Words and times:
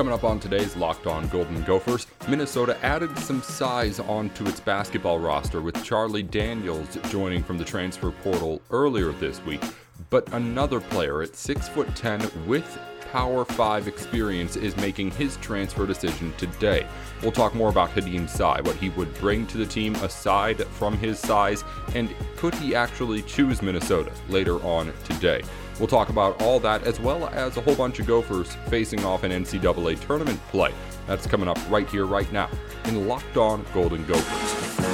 Coming 0.00 0.14
up 0.14 0.24
on 0.24 0.40
today's 0.40 0.76
Locked 0.76 1.06
On 1.06 1.28
Golden 1.28 1.62
Gophers, 1.64 2.06
Minnesota 2.26 2.74
added 2.82 3.18
some 3.18 3.42
size 3.42 4.00
onto 4.00 4.46
its 4.46 4.58
basketball 4.58 5.18
roster 5.18 5.60
with 5.60 5.84
Charlie 5.84 6.22
Daniels 6.22 6.96
joining 7.10 7.42
from 7.42 7.58
the 7.58 7.66
transfer 7.66 8.10
portal 8.10 8.62
earlier 8.70 9.12
this 9.12 9.44
week. 9.44 9.62
But 10.08 10.26
another 10.32 10.80
player 10.80 11.20
at 11.20 11.32
6'10 11.32 12.46
with 12.46 12.80
Power 13.12 13.44
5 13.44 13.88
experience 13.88 14.56
is 14.56 14.74
making 14.78 15.10
his 15.10 15.36
transfer 15.36 15.84
decision 15.84 16.32
today. 16.38 16.86
We'll 17.20 17.30
talk 17.30 17.54
more 17.54 17.68
about 17.68 17.90
Khadim 17.90 18.26
Sy, 18.26 18.62
what 18.62 18.76
he 18.76 18.88
would 18.88 19.12
bring 19.16 19.46
to 19.48 19.58
the 19.58 19.66
team 19.66 19.96
aside 19.96 20.66
from 20.68 20.96
his 20.96 21.18
size, 21.18 21.62
and 21.94 22.08
could 22.38 22.54
he 22.54 22.74
actually 22.74 23.20
choose 23.24 23.60
Minnesota 23.60 24.12
later 24.30 24.64
on 24.64 24.94
today. 25.04 25.42
We'll 25.80 25.88
talk 25.88 26.10
about 26.10 26.42
all 26.42 26.60
that 26.60 26.86
as 26.86 27.00
well 27.00 27.28
as 27.30 27.56
a 27.56 27.62
whole 27.62 27.74
bunch 27.74 28.00
of 28.00 28.06
Gophers 28.06 28.54
facing 28.68 29.02
off 29.02 29.24
in 29.24 29.32
NCAA 29.32 29.98
tournament 30.06 30.38
play. 30.50 30.74
That's 31.06 31.26
coming 31.26 31.48
up 31.48 31.58
right 31.70 31.88
here, 31.88 32.04
right 32.04 32.30
now, 32.30 32.50
in 32.84 33.08
Locked 33.08 33.38
On 33.38 33.64
Golden 33.72 34.04
Gophers. 34.04 34.86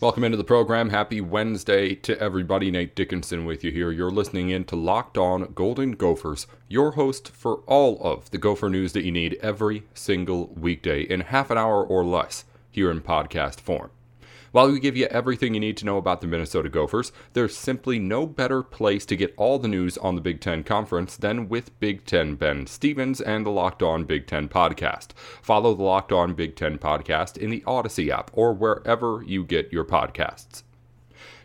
Welcome 0.00 0.22
into 0.22 0.36
the 0.36 0.44
program. 0.44 0.90
Happy 0.90 1.20
Wednesday 1.20 1.96
to 1.96 2.16
everybody. 2.20 2.70
Nate 2.70 2.94
Dickinson 2.94 3.44
with 3.46 3.64
you 3.64 3.72
here. 3.72 3.90
You're 3.90 4.12
listening 4.12 4.50
in 4.50 4.62
to 4.66 4.76
Locked 4.76 5.18
On 5.18 5.52
Golden 5.54 5.90
Gophers, 5.90 6.46
your 6.68 6.92
host 6.92 7.30
for 7.30 7.56
all 7.66 8.00
of 8.04 8.30
the 8.30 8.38
Gopher 8.38 8.70
news 8.70 8.92
that 8.92 9.04
you 9.04 9.10
need 9.10 9.40
every 9.42 9.82
single 9.92 10.54
weekday 10.56 11.02
in 11.02 11.22
half 11.22 11.50
an 11.50 11.58
hour 11.58 11.84
or 11.84 12.04
less 12.04 12.44
here 12.70 12.92
in 12.92 13.00
podcast 13.00 13.58
form. 13.58 13.90
While 14.52 14.72
we 14.72 14.80
give 14.80 14.96
you 14.96 15.06
everything 15.06 15.54
you 15.54 15.60
need 15.60 15.76
to 15.76 15.84
know 15.84 15.96
about 15.96 16.20
the 16.20 16.26
Minnesota 16.26 16.68
Gophers, 16.68 17.12
there's 17.34 17.56
simply 17.56 18.00
no 18.00 18.26
better 18.26 18.64
place 18.64 19.06
to 19.06 19.14
get 19.14 19.32
all 19.36 19.60
the 19.60 19.68
news 19.68 19.96
on 19.96 20.16
the 20.16 20.20
Big 20.20 20.40
Ten 20.40 20.64
Conference 20.64 21.16
than 21.16 21.48
with 21.48 21.78
Big 21.78 22.04
Ten 22.04 22.34
Ben 22.34 22.66
Stevens 22.66 23.20
and 23.20 23.46
the 23.46 23.50
Locked 23.50 23.80
On 23.80 24.02
Big 24.02 24.26
Ten 24.26 24.48
podcast. 24.48 25.12
Follow 25.40 25.72
the 25.74 25.84
Locked 25.84 26.10
On 26.10 26.34
Big 26.34 26.56
Ten 26.56 26.78
podcast 26.78 27.36
in 27.38 27.50
the 27.50 27.62
Odyssey 27.64 28.10
app 28.10 28.32
or 28.34 28.52
wherever 28.52 29.22
you 29.24 29.44
get 29.44 29.72
your 29.72 29.84
podcasts. 29.84 30.64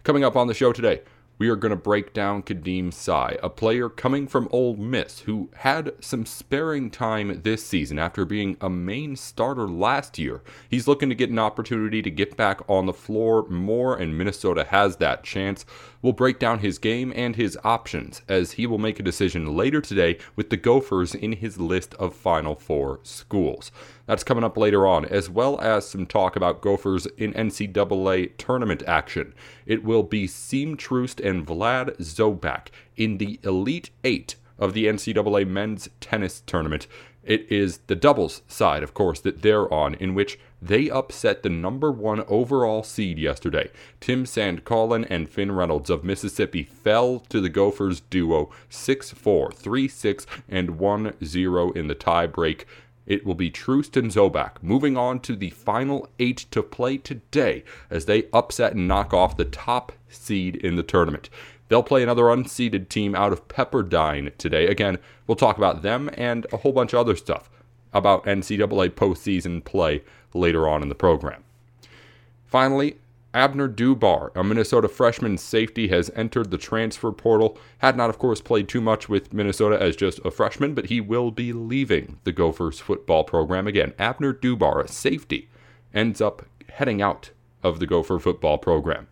Coming 0.04 0.24
up 0.24 0.36
on 0.36 0.48
the 0.48 0.56
show 0.56 0.74
today, 0.74 1.02
we 1.38 1.50
are 1.50 1.56
going 1.56 1.72
to 1.72 1.76
break 1.76 2.14
down 2.14 2.44
Khadim 2.44 2.94
Sy, 2.94 3.38
a 3.44 3.50
player 3.50 3.90
coming 3.90 4.26
from 4.28 4.48
Ole 4.52 4.78
Miss 4.78 5.22
who 5.22 5.50
had 5.58 5.92
some 6.00 6.26
sparing 6.26 6.90
time 6.90 7.42
this 7.44 7.66
season 7.66 8.00
after 8.00 8.24
being 8.24 8.56
a 8.62 8.70
main 8.70 9.16
starter 9.16 9.68
last 9.68 10.18
year. 10.18 10.42
He's 10.70 10.88
looking 10.88 11.10
to 11.10 11.16
get 11.16 11.30
an 11.30 11.40
opportunity 11.40 12.02
to 12.02 12.10
get 12.10 12.38
back 12.38 12.62
on 12.70 12.86
the 12.86 12.94
floor 12.94 13.48
more, 13.50 13.98
and 13.98 14.18
Minnesota 14.18 14.66
has 14.70 14.98
that 14.98 15.24
chance. 15.24 15.66
We'll 16.02 16.14
break 16.14 16.40
down 16.40 16.60
his 16.60 16.78
game 16.78 17.12
and 17.16 17.36
his 17.36 17.58
options 17.64 18.22
as 18.30 18.52
he 18.52 18.68
will 18.68 18.78
make 18.78 19.00
a 19.00 19.04
decision 19.04 19.58
later 19.58 19.82
today 19.82 20.20
with 20.36 20.52
the 20.52 20.58
Gophers 20.58 21.16
in 21.16 21.34
his 21.34 21.58
list 21.58 21.96
of 21.96 22.14
Final 22.14 22.56
Four 22.56 23.00
schools. 23.04 23.72
That's 24.06 24.24
coming 24.24 24.44
up 24.44 24.56
later 24.56 24.86
on, 24.86 25.06
as 25.06 25.32
well 25.32 25.60
as 25.60 25.90
some 25.90 26.06
talk 26.06 26.36
about 26.36 26.62
Gophers 26.62 27.08
in 27.18 27.34
NCAA 27.34 28.38
tournament 28.38 28.84
action. 28.86 29.34
It 29.66 29.84
will 29.84 30.04
be 30.04 30.28
Siim 30.28 30.78
Troost 30.78 31.20
and 31.26 31.46
Vlad 31.46 31.98
Zobak 31.98 32.68
in 32.96 33.18
the 33.18 33.40
Elite 33.44 33.90
Eight 34.04 34.36
of 34.58 34.74
the 34.74 34.86
NCAA 34.86 35.48
men's 35.48 35.90
tennis 36.00 36.42
tournament. 36.46 36.88
It 37.24 37.52
is 37.52 37.80
the 37.88 37.96
doubles 37.96 38.44
side, 38.48 38.84
of 38.84 38.94
course, 38.94 39.20
that 39.22 39.42
they're 39.42 39.72
on, 39.74 39.96
in 39.96 40.14
which 40.14 40.38
they 40.62 40.92
upset 40.92 41.42
the 41.42 41.50
number 41.50 41.92
one 41.92 42.24
overall 42.28 42.84
seed 42.84 43.18
yesterday. 43.18 43.72
Tim 44.00 44.26
Sandkaulen 44.26 45.08
and 45.10 45.28
Finn 45.28 45.52
Reynolds 45.52 45.90
of 45.90 46.04
Mississippi 46.04 46.64
fell 46.64 47.20
to 47.30 47.42
the 47.42 47.50
Gophers 47.50 48.02
duo 48.02 48.52
6 48.70 49.12
4, 49.12 49.52
3 49.52 49.88
6, 49.88 50.28
and 50.48 50.80
1 50.80 51.14
0 51.24 51.72
in 51.72 51.88
the 51.88 51.96
tie 51.96 52.28
break. 52.28 52.68
It 53.06 53.26
will 53.26 53.36
be 53.36 53.50
Troost 53.50 53.96
and 53.98 54.12
Zobak 54.12 54.62
moving 54.62 54.98
on 54.98 55.20
to 55.22 55.36
the 55.36 55.52
final 55.52 56.10
eight 56.18 56.46
to 56.52 56.64
play 56.64 56.98
today 56.98 57.64
as 57.90 58.06
they 58.06 58.28
upset 58.34 58.74
and 58.74 58.88
knock 58.88 59.14
off 59.14 59.38
the 59.38 59.46
top 59.46 59.92
seed 60.10 60.56
in 60.56 60.76
the 60.76 60.84
tournament. 60.84 61.30
They'll 61.68 61.84
play 61.84 62.04
another 62.04 62.24
unseeded 62.24 62.90
team 62.90 63.16
out 63.16 63.34
of 63.34 63.48
Pepperdine 63.48 64.36
today. 64.38 64.68
Again, 64.68 64.98
we'll 65.28 65.36
talk 65.36 65.58
about 65.58 65.82
them 65.82 66.10
and 66.14 66.46
a 66.52 66.58
whole 66.58 66.74
bunch 66.74 66.94
of 66.94 67.00
other 67.00 67.16
stuff 67.16 67.50
about 67.94 68.26
NCAA 68.26 68.90
postseason 68.90 69.64
play 69.64 70.04
later 70.34 70.68
on 70.68 70.82
in 70.82 70.90
the 70.90 70.96
program. 70.96 71.44
Finally, 72.46 72.98
Abner 73.36 73.68
Dubar, 73.68 74.32
a 74.34 74.46
Minnesota 74.46 74.88
freshman 74.88 75.38
safety, 75.38 75.90
has 75.90 76.10
entered 76.16 76.52
the 76.52 76.58
transfer 76.58 77.12
portal. 77.12 77.58
Had 77.80 77.98
not, 77.98 78.10
of 78.10 78.18
course, 78.18 78.40
played 78.40 78.70
too 78.70 78.80
much 78.80 79.10
with 79.10 79.34
Minnesota 79.34 79.78
as 79.80 79.98
just 79.98 80.22
a 80.24 80.32
freshman, 80.32 80.74
but 80.74 80.86
he 80.86 81.02
will 81.02 81.32
be 81.32 81.52
leaving 81.52 82.18
the 82.24 82.32
Gophers 82.32 82.80
football 82.80 83.26
program 83.26 83.68
again. 83.68 83.94
Abner 84.00 84.34
Dubar, 84.34 84.86
a 84.86 84.88
safety, 84.88 85.50
ends 85.94 86.22
up 86.22 86.46
heading 86.70 87.02
out 87.02 87.32
of 87.62 87.80
the 87.80 87.86
Gopher 87.86 88.20
football 88.20 88.58
program. 88.58 89.08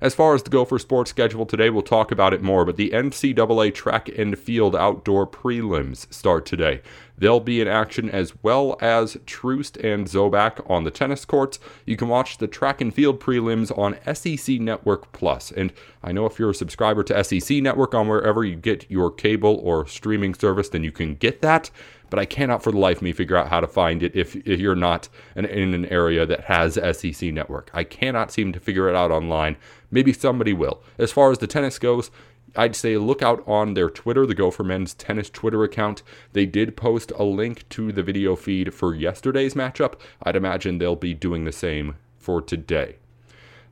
As 0.00 0.14
far 0.14 0.34
as 0.34 0.42
the 0.42 0.50
Gopher 0.50 0.78
sports 0.78 1.10
schedule 1.10 1.46
today, 1.46 1.70
we'll 1.70 1.82
talk 1.82 2.10
about 2.10 2.34
it 2.34 2.42
more, 2.42 2.64
but 2.64 2.76
the 2.76 2.90
NCAA 2.90 3.72
track 3.72 4.08
and 4.08 4.38
field 4.38 4.74
outdoor 4.74 5.26
prelims 5.26 6.12
start 6.12 6.44
today. 6.44 6.82
They'll 7.18 7.40
be 7.40 7.60
in 7.60 7.68
action 7.68 8.10
as 8.10 8.32
well 8.42 8.76
as 8.80 9.16
Troost 9.26 9.76
and 9.78 10.06
Zoback 10.06 10.68
on 10.70 10.84
the 10.84 10.90
tennis 10.90 11.24
courts. 11.24 11.58
You 11.84 11.96
can 11.96 12.08
watch 12.08 12.38
the 12.38 12.46
track 12.46 12.80
and 12.80 12.92
field 12.92 13.20
prelims 13.20 13.76
on 13.76 13.98
SEC 14.14 14.60
Network 14.60 15.12
Plus. 15.12 15.50
And 15.50 15.72
I 16.02 16.12
know 16.12 16.26
if 16.26 16.38
you're 16.38 16.50
a 16.50 16.54
subscriber 16.54 17.02
to 17.04 17.24
SEC 17.24 17.62
Network 17.62 17.94
on 17.94 18.08
wherever 18.08 18.44
you 18.44 18.56
get 18.56 18.90
your 18.90 19.10
cable 19.10 19.60
or 19.62 19.86
streaming 19.86 20.34
service, 20.34 20.68
then 20.68 20.84
you 20.84 20.92
can 20.92 21.14
get 21.14 21.42
that 21.42 21.70
but 22.10 22.18
I 22.18 22.24
cannot 22.24 22.62
for 22.62 22.70
the 22.70 22.78
life 22.78 22.98
of 22.98 23.02
me 23.02 23.12
figure 23.12 23.36
out 23.36 23.48
how 23.48 23.60
to 23.60 23.66
find 23.66 24.02
it 24.02 24.14
if, 24.14 24.36
if 24.36 24.60
you're 24.60 24.76
not 24.76 25.08
in, 25.34 25.44
in 25.44 25.74
an 25.74 25.86
area 25.86 26.26
that 26.26 26.44
has 26.44 26.74
SEC 26.74 27.32
network. 27.32 27.70
I 27.74 27.84
cannot 27.84 28.30
seem 28.30 28.52
to 28.52 28.60
figure 28.60 28.88
it 28.88 28.96
out 28.96 29.10
online. 29.10 29.56
Maybe 29.90 30.12
somebody 30.12 30.52
will. 30.52 30.82
As 30.98 31.12
far 31.12 31.30
as 31.30 31.38
the 31.38 31.46
tennis 31.46 31.78
goes, 31.78 32.10
I'd 32.54 32.76
say 32.76 32.96
look 32.96 33.22
out 33.22 33.42
on 33.46 33.74
their 33.74 33.90
Twitter, 33.90 34.24
the 34.24 34.34
Gopher 34.34 34.64
Men's 34.64 34.94
Tennis 34.94 35.28
Twitter 35.28 35.64
account. 35.64 36.02
They 36.32 36.46
did 36.46 36.76
post 36.76 37.12
a 37.16 37.24
link 37.24 37.68
to 37.70 37.92
the 37.92 38.02
video 38.02 38.36
feed 38.36 38.72
for 38.72 38.94
yesterday's 38.94 39.54
matchup. 39.54 39.94
I'd 40.22 40.36
imagine 40.36 40.78
they'll 40.78 40.96
be 40.96 41.14
doing 41.14 41.44
the 41.44 41.52
same 41.52 41.96
for 42.18 42.40
today. 42.40 42.96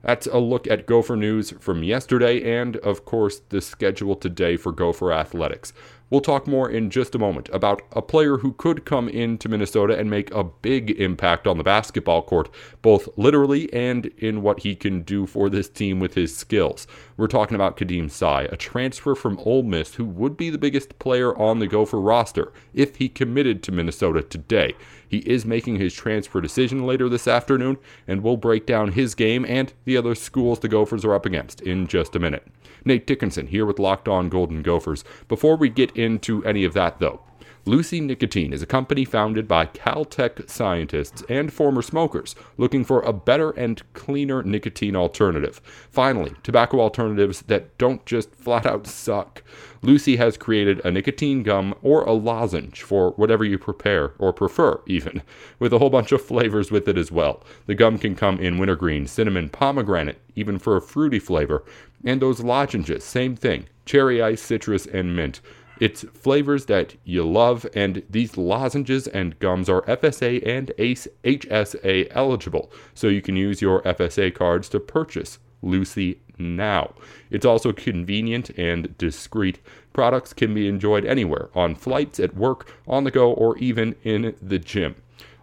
That's 0.02 0.26
a 0.26 0.38
look 0.38 0.66
at 0.66 0.86
Gopher 0.86 1.16
news 1.16 1.52
from 1.52 1.82
yesterday 1.82 2.42
and, 2.58 2.76
of 2.78 3.06
course, 3.06 3.40
the 3.48 3.62
schedule 3.62 4.14
today 4.14 4.58
for 4.58 4.70
Gopher 4.70 5.10
Athletics. 5.10 5.72
We'll 6.14 6.20
talk 6.20 6.47
more 6.47 6.70
in 6.70 6.91
just 6.91 7.16
a 7.16 7.19
moment 7.19 7.48
about 7.52 7.82
a 7.91 8.00
player 8.00 8.38
who 8.38 8.52
could 8.52 8.84
come 8.84 9.08
into 9.08 9.48
Minnesota 9.48 9.98
and 9.98 10.08
make 10.08 10.30
a 10.30 10.44
big 10.44 10.92
impact 10.92 11.48
on 11.48 11.58
the 11.58 11.64
basketball 11.64 12.22
court, 12.22 12.48
both 12.82 13.08
literally 13.16 13.72
and 13.72 14.06
in 14.19 14.41
what 14.41 14.60
he 14.60 14.76
can 14.76 15.03
do 15.03 15.26
for 15.26 15.50
this 15.50 15.69
team 15.69 15.98
with 15.98 16.14
his 16.14 16.36
skills. 16.36 16.86
We're 17.16 17.26
talking 17.26 17.56
about 17.56 17.76
Khadim 17.76 18.08
Sy, 18.08 18.42
a 18.42 18.56
transfer 18.56 19.16
from 19.16 19.41
Ole 19.41 19.64
Miss 19.64 19.94
who 19.94 20.04
would 20.04 20.36
be 20.36 20.50
the 20.50 20.56
biggest 20.56 21.00
player 21.00 21.36
on 21.36 21.58
the 21.58 21.66
Gopher 21.66 22.00
roster 22.00 22.53
if 22.72 22.94
he 22.94 23.08
committed 23.08 23.64
to 23.64 23.72
Minnesota 23.72 24.22
today. 24.22 24.76
He 25.14 25.20
is 25.20 25.47
making 25.47 25.76
his 25.76 25.94
transfer 25.94 26.41
decision 26.41 26.84
later 26.84 27.08
this 27.08 27.28
afternoon, 27.28 27.78
and 28.08 28.20
we'll 28.20 28.36
break 28.36 28.66
down 28.66 28.91
his 28.91 29.14
game 29.14 29.47
and 29.48 29.72
the 29.84 29.97
other 29.97 30.16
schools 30.16 30.58
the 30.58 30.66
Gophers 30.66 31.04
are 31.04 31.14
up 31.14 31.25
against 31.25 31.60
in 31.60 31.86
just 31.86 32.16
a 32.16 32.19
minute. 32.19 32.44
Nate 32.84 33.06
Dickinson 33.06 33.47
here 33.47 33.64
with 33.64 33.78
Locked 33.78 34.08
On 34.08 34.28
Golden 34.28 34.60
Gophers. 34.60 35.04
Before 35.28 35.54
we 35.54 35.69
get 35.69 35.97
into 35.97 36.44
any 36.44 36.64
of 36.64 36.74
that, 36.74 36.98
though, 36.98 37.20
Lucy 37.66 37.98
Nicotine 37.98 38.52
is 38.52 38.60
a 38.60 38.66
company 38.66 39.06
founded 39.06 39.48
by 39.48 39.64
Caltech 39.64 40.50
scientists 40.50 41.22
and 41.30 41.50
former 41.50 41.80
smokers 41.80 42.34
looking 42.58 42.84
for 42.84 43.00
a 43.00 43.12
better 43.12 43.52
and 43.52 43.82
cleaner 43.94 44.42
nicotine 44.42 44.94
alternative. 44.94 45.62
Finally, 45.91 46.34
tobacco 46.42 46.78
alternatives 46.78 47.41
that 47.42 47.76
don't 47.78 48.04
just 48.04 48.34
flat 48.34 48.66
out 48.66 48.86
suck. 48.86 49.42
Lucy 49.80 50.16
has 50.16 50.36
created 50.36 50.84
a 50.84 50.91
nicotine 50.91 51.42
gum 51.42 51.74
or 51.80 52.03
a 52.03 52.12
lozenge 52.12 52.83
for 52.83 53.12
whatever 53.12 53.47
you 53.47 53.59
prepare 53.59 54.12
or 54.18 54.30
prefer, 54.30 54.78
even, 54.86 55.22
with 55.59 55.72
a 55.72 55.78
whole 55.78 55.89
bunch 55.89 56.12
of 56.12 56.21
flavors 56.21 56.71
with 56.71 56.86
it 56.86 56.98
as 56.98 57.10
well. 57.10 57.42
The 57.65 57.74
gum 57.74 57.97
can 57.97 58.15
come 58.15 58.39
in 58.41 58.59
wintergreen, 58.59 59.06
cinnamon, 59.06 59.48
pomegranate, 59.48 60.21
even 60.36 60.59
for 60.59 60.77
a 60.77 60.83
fruity 60.83 61.18
flavor. 61.18 61.65
And 62.04 62.21
those 62.21 62.41
lozenges, 62.41 63.04
same 63.04 63.36
thing 63.36 63.68
cherry 63.86 64.22
ice, 64.22 64.42
citrus, 64.42 64.86
and 64.86 65.16
mint. 65.16 65.41
It's 65.80 66.03
flavors 66.15 66.66
that 66.66 66.94
you 67.04 67.28
love, 67.28 67.66
and 67.74 68.03
these 68.09 68.36
lozenges 68.36 69.09
and 69.09 69.38
gums 69.41 69.68
are 69.68 69.82
FSA 69.82 70.47
and 70.47 70.68
HSA 70.78 72.09
eligible, 72.12 72.71
so 72.94 73.09
you 73.09 73.21
can 73.21 73.36
use 73.36 73.60
your 73.60 73.82
FSA 73.82 74.34
cards 74.34 74.68
to 74.71 74.80
purchase 74.80 75.38
Lucy 75.62 76.21
now. 76.38 76.94
It's 77.30 77.47
also 77.47 77.72
convenient 77.72 78.50
and 78.56 78.97
discreet. 78.98 79.60
Products 79.92 80.32
can 80.32 80.54
be 80.54 80.68
enjoyed 80.68 81.04
anywhere 81.04 81.48
on 81.54 81.74
flights, 81.74 82.20
at 82.20 82.36
work, 82.36 82.72
on 82.86 83.04
the 83.04 83.10
go, 83.10 83.32
or 83.32 83.59
even 83.59 83.97
in 84.04 84.34
the 84.41 84.59
gym. 84.59 84.97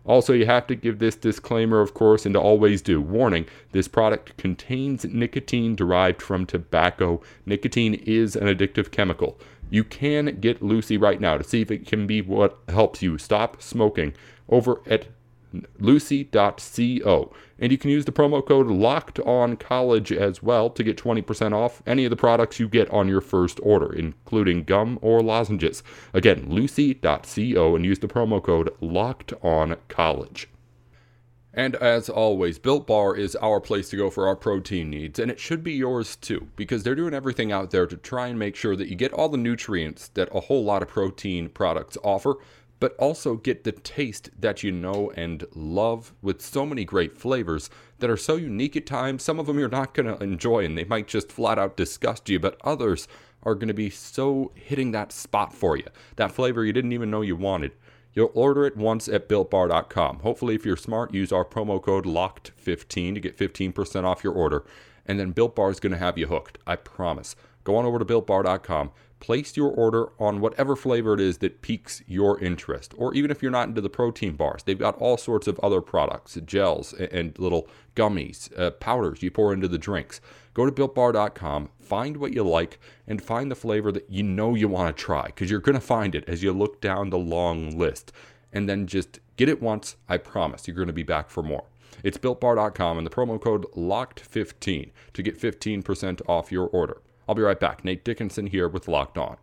Also, 0.04 0.34
you 0.34 0.45
have 0.48 0.66
to 0.66 0.75
give 0.75 0.98
this 0.98 1.16
disclaimer, 1.16 1.80
of 1.80 1.94
course, 1.94 2.25
and 2.25 2.34
to 2.34 2.39
always 2.39 2.81
do. 2.81 3.00
Warning 3.00 3.45
this 3.72 3.88
product 3.88 4.36
contains 4.38 5.06
nicotine 5.06 5.75
derived 5.75 6.22
from 6.22 6.45
tobacco. 6.45 7.22
Nicotine 7.45 7.94
is 7.94 8.36
an 8.36 8.48
addictive 8.48 8.89
chemical. 8.89 9.39
You 9.72 9.86
can 9.86 10.40
get 10.40 10.62
Lucy 10.62 10.98
right 10.98 11.20
now 11.20 11.38
to 11.38 11.44
see 11.44 11.62
if 11.62 11.72
it 11.72 11.88
can 11.88 12.06
be 12.06 12.22
what 12.22 12.60
helps 12.68 13.02
you 13.02 13.18
stop 13.18 13.62
smoking 13.62 14.14
over 14.50 14.82
at 14.86 15.08
lucy.co. 15.80 17.34
And 17.60 17.72
you 17.72 17.78
can 17.78 17.90
use 17.90 18.06
the 18.06 18.12
promo 18.12 18.46
code 18.46 18.68
locked 18.68 19.20
on 19.22 19.56
college 19.56 20.12
as 20.12 20.44
well 20.44 20.70
to 20.70 20.84
get 20.84 20.98
20% 20.98 21.54
off 21.54 21.82
any 21.86 22.06
of 22.06 22.10
the 22.10 22.16
products 22.16 22.60
you 22.60 22.68
get 22.68 22.90
on 22.90 23.08
your 23.08 23.22
first 23.22 23.60
order, 23.64 23.94
including 23.94 24.64
gum 24.64 25.00
or 25.02 25.22
lozenges. 25.22 25.84
Again, 26.14 26.46
lucy.co 26.50 27.76
and 27.76 27.86
use 27.86 28.00
the 28.00 28.08
promo 28.08 28.44
code 28.44 28.74
locked 28.82 29.34
on 29.42 29.78
college. 29.88 30.50
And 31.53 31.75
as 31.75 32.09
always, 32.09 32.59
Built 32.59 32.88
Bar 32.88 33.15
is 33.15 33.36
our 33.36 33.59
place 33.59 33.89
to 33.89 33.98
go 33.98 34.09
for 34.09 34.25
our 34.25 34.38
protein 34.38 34.89
needs, 34.89 35.19
and 35.19 35.30
it 35.30 35.39
should 35.39 35.63
be 35.63 35.74
yours 35.74 36.15
too, 36.15 36.48
because 36.56 36.83
they're 36.83 36.95
doing 36.95 37.13
everything 37.13 37.51
out 37.51 37.71
there 37.71 37.86
to 37.88 37.98
try 37.98 38.27
and 38.27 38.39
make 38.39 38.56
sure 38.56 38.77
that 38.77 38.88
you 38.88 38.95
get 38.95 39.12
all 39.12 39.27
the 39.27 39.38
nutrients 39.38 40.07
that 40.09 40.30
a 40.33 40.39
whole 40.39 40.63
lot 40.63 40.81
of 40.81 40.88
protein 40.88 41.50
products 41.50 41.98
offer, 42.06 42.36
but 42.80 42.95
also 42.95 43.36
get 43.36 43.65
the 43.65 43.74
taste 43.74 44.30
that 44.39 44.63
you 44.63 44.71
know 44.71 45.12
and 45.18 45.45
love 45.53 46.13
with 46.21 46.42
so 46.42 46.65
many 46.65 46.86
great 46.86 47.18
flavors 47.18 47.69
that 48.00 48.09
are 48.09 48.18
so 48.18 48.38
unique 48.38 48.77
at 48.77 48.86
times. 48.86 49.21
Some 49.21 49.38
of 49.38 49.45
them 49.45 49.59
you're 49.59 49.68
not 49.68 49.94
going 49.94 50.07
to 50.07 50.24
enjoy, 50.24 50.63
and 50.63 50.77
they 50.77 50.86
might 50.86 51.07
just 51.07 51.33
flat 51.33 51.59
out 51.59 51.75
disgust 51.75 52.30
you, 52.30 52.39
but 52.39 52.62
others 52.63 53.09
are 53.44 53.56
going 53.56 53.68
to 53.68 53.74
be 53.74 53.89
so 53.89 54.51
hitting 54.56 54.92
that 54.92 55.12
spot 55.12 55.53
for 55.53 55.75
you, 55.75 55.88
that 56.15 56.31
flavor 56.31 56.63
you 56.63 56.71
didn't 56.71 56.94
even 56.94 57.12
know 57.12 57.21
you 57.21 57.36
wanted. 57.36 57.74
You'll 58.13 58.31
order 58.34 58.66
it 58.66 58.75
once 58.75 59.08
at 59.08 59.30
builtbar.com. 59.30 60.19
Hopefully, 60.19 60.56
if 60.56 60.66
you're 60.66 60.78
smart, 60.78 61.13
use 61.13 61.31
our 61.31 61.46
promo 61.46 61.81
code 61.81 62.06
LOCKED15 62.06 63.13
to 63.13 63.19
get 63.19 63.38
15% 63.38 64.04
off 64.04 64.24
your 64.24 64.34
order. 64.34 64.66
And 65.06 65.19
then 65.19 65.31
Built 65.31 65.56
Bar 65.56 65.72
is 65.72 65.80
going 65.80 65.94
to 65.94 65.98
have 65.98 66.18
you 66.18 66.28
hooked. 66.28 66.58
I 66.68 66.75
promise. 66.75 67.36
Go 67.63 67.75
on 67.75 67.86
over 67.86 68.00
to 68.00 68.06
builtbar.com, 68.06 68.92
place 69.19 69.56
your 69.56 69.69
order 69.69 70.10
on 70.19 70.42
whatever 70.42 70.75
flavor 70.75 71.13
it 71.13 71.19
is 71.19 71.38
that 71.40 71.62
piques 71.62 72.02
your 72.08 72.40
interest. 72.40 72.94
Or 72.98 73.13
even 73.13 73.31
if 73.31 73.42
you're 73.42 73.52
not 73.52 73.68
into 73.68 73.81
the 73.81 73.90
protein 73.90 74.36
bars, 74.36 74.63
they've 74.63 74.78
got 74.78 74.98
all 74.98 75.18
sorts 75.18 75.48
of 75.48 75.60
other 75.60 75.80
products, 75.80 76.38
gels 76.46 76.94
and 76.94 77.38
little 77.38 77.68
gummies, 77.96 78.58
uh, 78.60 78.72
powders 78.72 79.22
you 79.22 79.31
pour 79.31 79.54
into 79.54 79.68
the 79.68 79.78
drinks. 79.78 80.22
Go 80.53 80.65
to 80.65 80.71
builtbar.com, 80.71 81.69
find 81.80 82.18
what 82.18 82.33
you 82.33 82.44
like, 82.44 82.80
and 83.07 83.21
find 83.21 83.50
the 83.50 83.56
flavor 83.56 83.92
that 83.92 84.09
you 84.09 84.24
know 84.24 84.56
you 84.56 84.68
want 84.68 84.95
to 84.95 85.03
try 85.03 85.27
because 85.27 85.50
you're 85.50 85.59
going 85.59 85.75
to 85.75 85.81
find 85.81 86.13
it 86.13 86.25
as 86.27 86.44
you 86.44 86.51
look 86.51 86.81
down 86.81 87.09
the 87.09 87.18
long 87.18 87.77
list. 87.77 88.12
And 88.51 88.68
then 88.68 88.86
just 88.86 89.19
get 89.38 89.48
it 89.48 89.62
once. 89.62 89.95
I 90.09 90.18
promise 90.18 90.68
you're 90.68 90.75
going 90.75 90.88
to 90.88 90.94
be 90.94 91.03
back 91.03 91.30
for 91.30 91.42
more. 91.42 91.63
It's 92.03 92.18
builtbar.com 92.18 92.98
and 92.98 93.07
the 93.07 93.12
promo 93.12 93.39
code 93.39 93.65
LOCKED15 93.74 94.92
to 95.13 95.24
get 95.24 95.39
15% 95.39 96.21
off 96.27 96.51
your 96.51 96.68
order. 96.68 97.01
I'll 97.30 97.36
be 97.36 97.42
right 97.42 97.59
back. 97.59 97.86
Nate 97.86 98.03
Dickinson 98.03 98.48
here 98.48 98.68
with 98.68 98.88
Locked 98.88 99.18
On. 99.18 99.38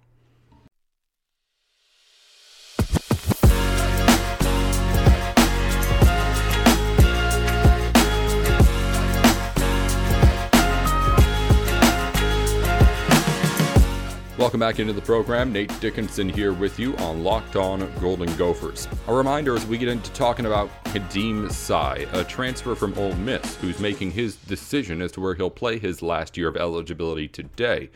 Welcome 14.49 14.61
back 14.61 14.81
into 14.81 14.95
the 14.95 15.03
program. 15.03 15.53
Nate 15.53 15.79
Dickinson 15.79 16.27
here 16.27 16.55
with 16.55 16.79
you 16.79 16.97
on 16.97 17.23
Locked 17.23 17.55
On 17.55 17.87
Golden 18.01 18.35
Gophers. 18.39 18.89
A 19.07 19.13
reminder 19.13 19.55
as 19.55 19.67
we 19.67 19.77
get 19.77 19.91
into 19.91 20.11
talking 20.13 20.47
about 20.47 20.71
Khadim 20.85 21.53
Sy, 21.53 22.07
a 22.15 22.25
transfer 22.25 22.75
from 22.75 22.97
Ole 22.97 23.15
Miss, 23.17 23.57
who's 23.57 23.79
making 23.79 24.13
his 24.13 24.37
decision 24.37 25.03
as 25.03 25.13
to 25.13 25.21
where 25.21 25.35
he'll 25.35 25.51
play 25.51 25.79
his 25.79 26.01
last 26.01 26.39
year 26.39 26.49
of 26.49 26.57
eligibility 26.57 27.29
today. 27.29 27.91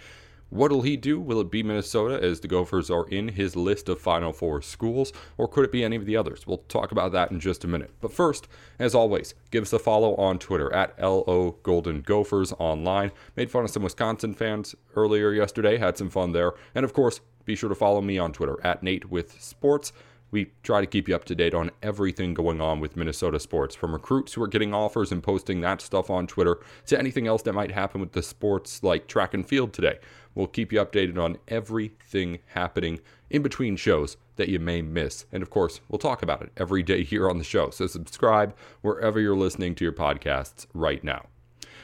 What'll 0.53 0.83
he 0.83 0.99
do? 0.99 1.19
Will 1.19 1.41
it 1.41 1.51
be 1.51 1.63
Minnesota 1.63 2.23
as 2.23 2.41
the 2.41 2.47
Gophers 2.47 2.91
are 2.91 3.09
in 3.09 3.29
his 3.29 3.57
list 3.57 3.89
of 3.89 3.99
Final 3.99 4.35
Four 4.35 4.61
schools, 4.61 5.11
or 5.39 5.49
could 5.49 5.65
it 5.65 5.73
be 5.73 5.83
any 5.83 5.97
of 5.97 6.05
the 6.05 6.15
others? 6.15 6.47
We'll 6.47 6.59
talk 6.69 6.93
about 6.93 7.11
that 7.13 7.31
in 7.31 7.41
just 7.41 7.65
a 7.65 7.67
minute. 7.67 7.91
But 8.03 8.13
first, 8.13 8.49
as 8.79 8.95
always, 8.95 9.33
give 9.51 9.63
us 9.63 9.73
a 9.73 9.79
follow 9.79 10.15
on 10.17 10.39
Twitter 10.39 10.71
at 10.75 11.01
LO 11.01 11.57
Golden 11.63 12.03
Gophers 12.03 12.53
online. 12.59 13.13
Made 13.35 13.51
fun 13.51 13.65
of 13.65 13.71
some 13.71 13.83
Wisconsin 13.83 14.35
fans 14.35 14.75
earlier 14.95 15.33
yesterday, 15.33 15.79
had 15.79 15.97
some 15.97 16.11
fun 16.11 16.33
there. 16.33 16.53
And 16.75 16.85
of 16.85 16.93
course, 16.93 17.23
be 17.47 17.57
sure 17.57 17.71
to 17.71 17.75
follow 17.75 18.03
me 18.03 18.19
on 18.19 18.35
Twitter 18.35 18.59
at 18.63 18.83
Nate 18.83 19.11
with 19.11 19.41
Sports. 19.41 19.95
We 20.33 20.51
try 20.63 20.81
to 20.81 20.87
keep 20.87 21.09
you 21.09 21.15
up 21.15 21.25
to 21.27 21.35
date 21.35 21.53
on 21.53 21.71
everything 21.83 22.33
going 22.33 22.61
on 22.63 22.81
with 22.81 22.97
Minnesota 22.97 23.39
sports, 23.39 23.75
from 23.75 23.93
recruits 23.93 24.33
who 24.33 24.43
are 24.43 24.49
getting 24.49 24.73
offers 24.73 25.13
and 25.13 25.23
posting 25.23 25.61
that 25.61 25.83
stuff 25.83 26.09
on 26.09 26.27
Twitter 26.27 26.59
to 26.87 26.99
anything 26.99 27.27
else 27.27 27.43
that 27.43 27.53
might 27.53 27.71
happen 27.71 28.01
with 28.01 28.13
the 28.13 28.23
sports 28.23 28.83
like 28.83 29.07
track 29.07 29.35
and 29.35 29.47
field 29.47 29.75
today. 29.75 29.99
We'll 30.35 30.47
keep 30.47 30.73
you 30.73 30.81
updated 30.81 31.23
on 31.23 31.37
everything 31.49 32.39
happening 32.47 33.01
in 33.29 33.43
between 33.43 33.77
shows 33.77 34.17
that 34.37 34.49
you 34.49 34.59
may 34.59 34.81
miss. 34.81 35.27
And 35.33 35.43
of 35.43 35.51
course, 35.51 35.83
we'll 35.91 35.99
talk 35.99 36.23
about 36.23 36.41
it 36.41 36.51
every 36.57 36.83
day 36.83 37.05
here 37.05 37.29
on 37.29 37.37
the 37.37 37.45
show. 37.45 37.69
So 37.69 37.87
subscribe 37.87 38.57
wherever 38.81 39.21
you're 39.21 39.37
listening 39.37 39.75
to 39.75 39.85
your 39.85 39.93
podcasts 39.93 40.67
right 40.73 41.05
now. 41.05 41.27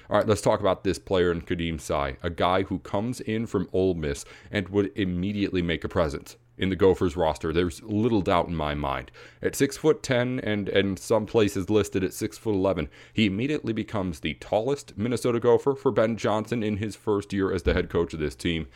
All 0.09 0.17
right, 0.17 0.27
let's 0.27 0.41
talk 0.41 0.61
about 0.61 0.85
this 0.85 0.99
player 0.99 1.31
in 1.31 1.43
Khadim 1.43 1.79
Sy, 1.79 2.17
a 2.23 2.31
guy 2.31 2.63
who 2.63 2.79
comes 2.79 3.21
in 3.21 3.45
from 3.45 3.69
Ole 3.75 3.93
Miss 3.93 4.25
and 4.51 4.71
would 4.71 4.91
immediately 4.97 5.61
make 5.61 5.85
a 5.85 5.89
presence 5.89 6.39
in 6.59 6.69
the 6.69 6.77
Gophers 6.77 7.17
roster. 7.17 7.53
There's 7.53 7.83
little 7.83 8.21
doubt 8.21 8.49
in 8.49 8.55
my 8.55 8.75
mind. 8.75 9.11
At 9.41 9.55
six 9.55 9.77
foot 9.77 10.03
ten 10.03 10.41
and 10.41 10.69
and 10.69 10.99
some 10.99 11.27
places 11.27 11.71
listed 11.71 12.05
at 12.05 12.13
six 12.13 12.37
foot 12.37 12.55
eleven, 12.55 12.89
he 13.13 13.27
immediately 13.27 13.73
becomes 13.73 14.21
the 14.21 14.35
tallest 14.35 14.99
Minnesota 14.99 15.41
Gopher 15.41 15.75
for 15.75 15.91
Ben 15.91 16.17
Johnson 16.17 16.63
in 16.63 16.79
his 16.79 16.97
first 16.97 17.33
year 17.33 17.53
as 17.53 17.63
the 17.63 17.75
head 17.75 17.89
coach 17.89 18.13
of 18.13 18.21
this 18.21 18.35
team. 18.35 18.67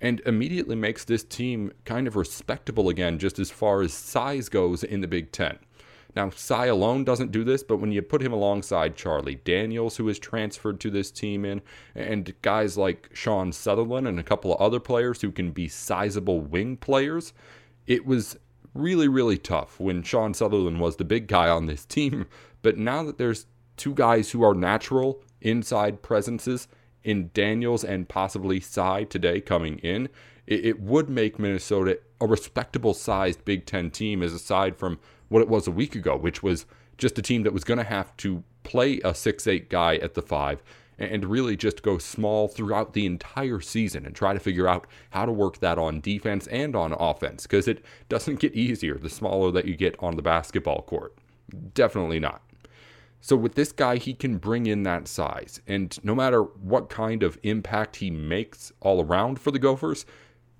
And 0.00 0.20
immediately 0.26 0.76
makes 0.76 1.04
this 1.04 1.24
team 1.24 1.72
kind 1.84 2.06
of 2.06 2.14
respectable 2.14 2.88
again, 2.88 3.18
just 3.18 3.40
as 3.40 3.50
far 3.50 3.82
as 3.82 3.92
size 3.92 4.48
goes 4.48 4.84
in 4.84 5.00
the 5.00 5.08
Big 5.08 5.32
Ten. 5.32 5.58
Now, 6.16 6.30
Sy 6.30 6.66
alone 6.66 7.04
doesn't 7.04 7.32
do 7.32 7.44
this, 7.44 7.62
but 7.62 7.76
when 7.76 7.92
you 7.92 8.02
put 8.02 8.22
him 8.22 8.32
alongside 8.32 8.96
Charlie 8.96 9.36
Daniels, 9.36 9.96
who 9.96 10.08
is 10.08 10.18
transferred 10.18 10.80
to 10.80 10.90
this 10.90 11.10
team 11.10 11.44
in, 11.44 11.60
and 11.94 12.34
guys 12.42 12.76
like 12.76 13.10
Sean 13.12 13.52
Sutherland 13.52 14.08
and 14.08 14.18
a 14.18 14.24
couple 14.24 14.52
of 14.52 14.60
other 14.60 14.80
players 14.80 15.20
who 15.20 15.30
can 15.30 15.50
be 15.52 15.68
sizable 15.68 16.40
wing 16.40 16.76
players, 16.76 17.32
it 17.86 18.06
was 18.06 18.38
really, 18.74 19.08
really 19.08 19.38
tough 19.38 19.78
when 19.78 20.02
Sean 20.02 20.34
Sutherland 20.34 20.80
was 20.80 20.96
the 20.96 21.04
big 21.04 21.26
guy 21.26 21.48
on 21.48 21.66
this 21.66 21.84
team. 21.84 22.26
But 22.60 22.76
now 22.76 23.04
that 23.04 23.18
there's 23.18 23.46
two 23.76 23.94
guys 23.94 24.32
who 24.32 24.42
are 24.42 24.52
natural 24.52 25.22
inside 25.40 26.02
presences 26.02 26.66
in 27.04 27.30
Daniels 27.32 27.84
and 27.84 28.08
possibly 28.08 28.58
Sy 28.58 29.04
today 29.04 29.40
coming 29.40 29.78
in, 29.78 30.08
it, 30.44 30.66
it 30.66 30.80
would 30.80 31.08
make 31.08 31.38
Minnesota 31.38 32.00
a 32.20 32.26
respectable 32.26 32.94
sized 32.94 33.44
Big 33.44 33.64
Ten 33.64 33.92
team, 33.92 34.24
as 34.24 34.32
aside 34.32 34.76
from 34.76 34.98
what 35.28 35.42
it 35.42 35.48
was 35.48 35.66
a 35.66 35.70
week 35.70 35.94
ago, 35.94 36.16
which 36.16 36.42
was 36.42 36.66
just 36.96 37.18
a 37.18 37.22
team 37.22 37.42
that 37.42 37.52
was 37.52 37.64
going 37.64 37.78
to 37.78 37.84
have 37.84 38.16
to 38.18 38.42
play 38.64 39.00
a 39.04 39.14
six-eight 39.14 39.70
guy 39.70 39.96
at 39.96 40.14
the 40.14 40.22
five 40.22 40.62
and 40.98 41.24
really 41.24 41.56
just 41.56 41.82
go 41.82 41.96
small 41.96 42.48
throughout 42.48 42.92
the 42.92 43.06
entire 43.06 43.60
season 43.60 44.04
and 44.04 44.16
try 44.16 44.32
to 44.32 44.40
figure 44.40 44.66
out 44.66 44.86
how 45.10 45.24
to 45.24 45.32
work 45.32 45.58
that 45.58 45.78
on 45.78 46.00
defense 46.00 46.46
and 46.48 46.74
on 46.74 46.92
offense 46.92 47.44
because 47.44 47.68
it 47.68 47.84
doesn't 48.08 48.40
get 48.40 48.54
easier 48.54 48.98
the 48.98 49.08
smaller 49.08 49.52
that 49.52 49.64
you 49.64 49.76
get 49.76 49.94
on 50.00 50.16
the 50.16 50.22
basketball 50.22 50.82
court. 50.82 51.16
Definitely 51.72 52.18
not. 52.18 52.42
So, 53.20 53.36
with 53.36 53.54
this 53.54 53.72
guy, 53.72 53.96
he 53.96 54.14
can 54.14 54.38
bring 54.38 54.66
in 54.66 54.84
that 54.84 55.08
size. 55.08 55.60
And 55.66 55.98
no 56.04 56.14
matter 56.14 56.42
what 56.42 56.88
kind 56.88 57.22
of 57.22 57.38
impact 57.42 57.96
he 57.96 58.10
makes 58.10 58.72
all 58.80 59.02
around 59.02 59.40
for 59.40 59.50
the 59.50 59.58
Gophers, 59.58 60.06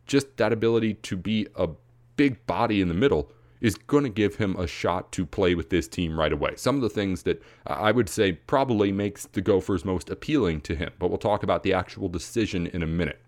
just 0.07 0.37
that 0.39 0.53
ability 0.53 0.95
to 0.95 1.17
be 1.17 1.47
a 1.55 1.69
big 2.17 2.45
body 2.47 2.81
in 2.81 2.89
the 2.89 2.95
middle 2.95 3.31
is 3.61 3.75
going 3.75 4.05
to 4.05 4.11
give 4.11 4.37
him 4.37 4.57
a 4.57 4.67
shot 4.67 5.11
to 5.13 5.27
play 5.27 5.55
with 5.55 5.71
this 5.71 5.89
team 5.89 6.19
right 6.19 6.33
away. 6.33 6.55
Some 6.57 6.77
of 6.77 6.83
the 6.83 6.89
things 6.89 7.23
that 7.25 7.43
I 7.67 7.93
would 7.93 8.09
say 8.09 8.33
probably 8.33 8.93
makes 8.93 9.27
the 9.27 9.41
Gophers 9.41 9.85
most 9.85 10.11
appealing 10.11 10.61
to 10.63 10.75
him, 10.75 10.93
but 10.99 11.09
we'll 11.09 11.19
talk 11.19 11.43
about 11.43 11.63
the 11.63 11.73
actual 11.73 12.09
decision 12.09 12.67
in 12.67 12.83
a 12.83 12.87
minute. 12.87 13.21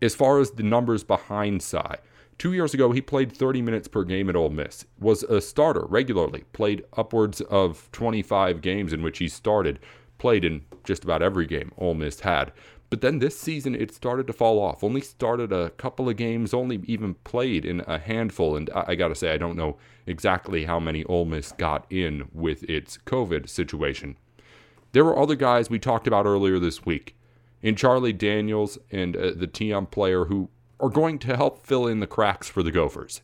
As 0.00 0.14
far 0.14 0.40
as 0.40 0.52
the 0.52 0.62
numbers 0.62 1.02
behind 1.02 1.62
Sy, 1.62 1.96
two 2.38 2.52
years 2.52 2.74
ago 2.74 2.92
he 2.92 3.00
played 3.00 3.32
30 3.32 3.62
minutes 3.62 3.88
per 3.88 4.04
game 4.04 4.28
at 4.28 4.36
Ole 4.36 4.50
Miss, 4.50 4.84
was 5.00 5.22
a 5.24 5.40
starter 5.40 5.86
regularly, 5.86 6.44
played 6.52 6.84
upwards 6.96 7.40
of 7.42 7.88
25 7.92 8.60
games 8.60 8.92
in 8.92 9.02
which 9.02 9.18
he 9.18 9.28
started, 9.28 9.78
played 10.18 10.44
in 10.44 10.64
just 10.84 11.04
about 11.04 11.22
every 11.22 11.46
game 11.46 11.72
Ole 11.78 11.94
Miss 11.94 12.20
had. 12.20 12.52
But 12.88 13.00
then 13.00 13.18
this 13.18 13.38
season, 13.38 13.74
it 13.74 13.92
started 13.92 14.26
to 14.28 14.32
fall 14.32 14.60
off. 14.60 14.84
Only 14.84 15.00
started 15.00 15.52
a 15.52 15.70
couple 15.70 16.08
of 16.08 16.16
games, 16.16 16.54
only 16.54 16.80
even 16.84 17.14
played 17.14 17.64
in 17.64 17.80
a 17.86 17.98
handful. 17.98 18.56
And 18.56 18.70
I, 18.70 18.84
I 18.88 18.94
got 18.94 19.08
to 19.08 19.14
say, 19.14 19.32
I 19.32 19.38
don't 19.38 19.56
know 19.56 19.76
exactly 20.06 20.64
how 20.64 20.78
many 20.78 21.02
Ole 21.04 21.24
Miss 21.24 21.52
got 21.52 21.84
in 21.90 22.28
with 22.32 22.62
its 22.64 22.98
COVID 22.98 23.48
situation. 23.48 24.16
There 24.92 25.04
were 25.04 25.18
other 25.18 25.34
guys 25.34 25.68
we 25.68 25.78
talked 25.78 26.06
about 26.06 26.26
earlier 26.26 26.58
this 26.58 26.86
week 26.86 27.16
in 27.60 27.74
Charlie 27.74 28.12
Daniels 28.12 28.78
and 28.90 29.16
uh, 29.16 29.32
the 29.34 29.48
Tiam 29.48 29.90
player 29.90 30.26
who 30.26 30.48
are 30.78 30.88
going 30.88 31.18
to 31.20 31.36
help 31.36 31.66
fill 31.66 31.86
in 31.86 32.00
the 32.00 32.06
cracks 32.06 32.48
for 32.48 32.62
the 32.62 32.70
Gophers. 32.70 33.20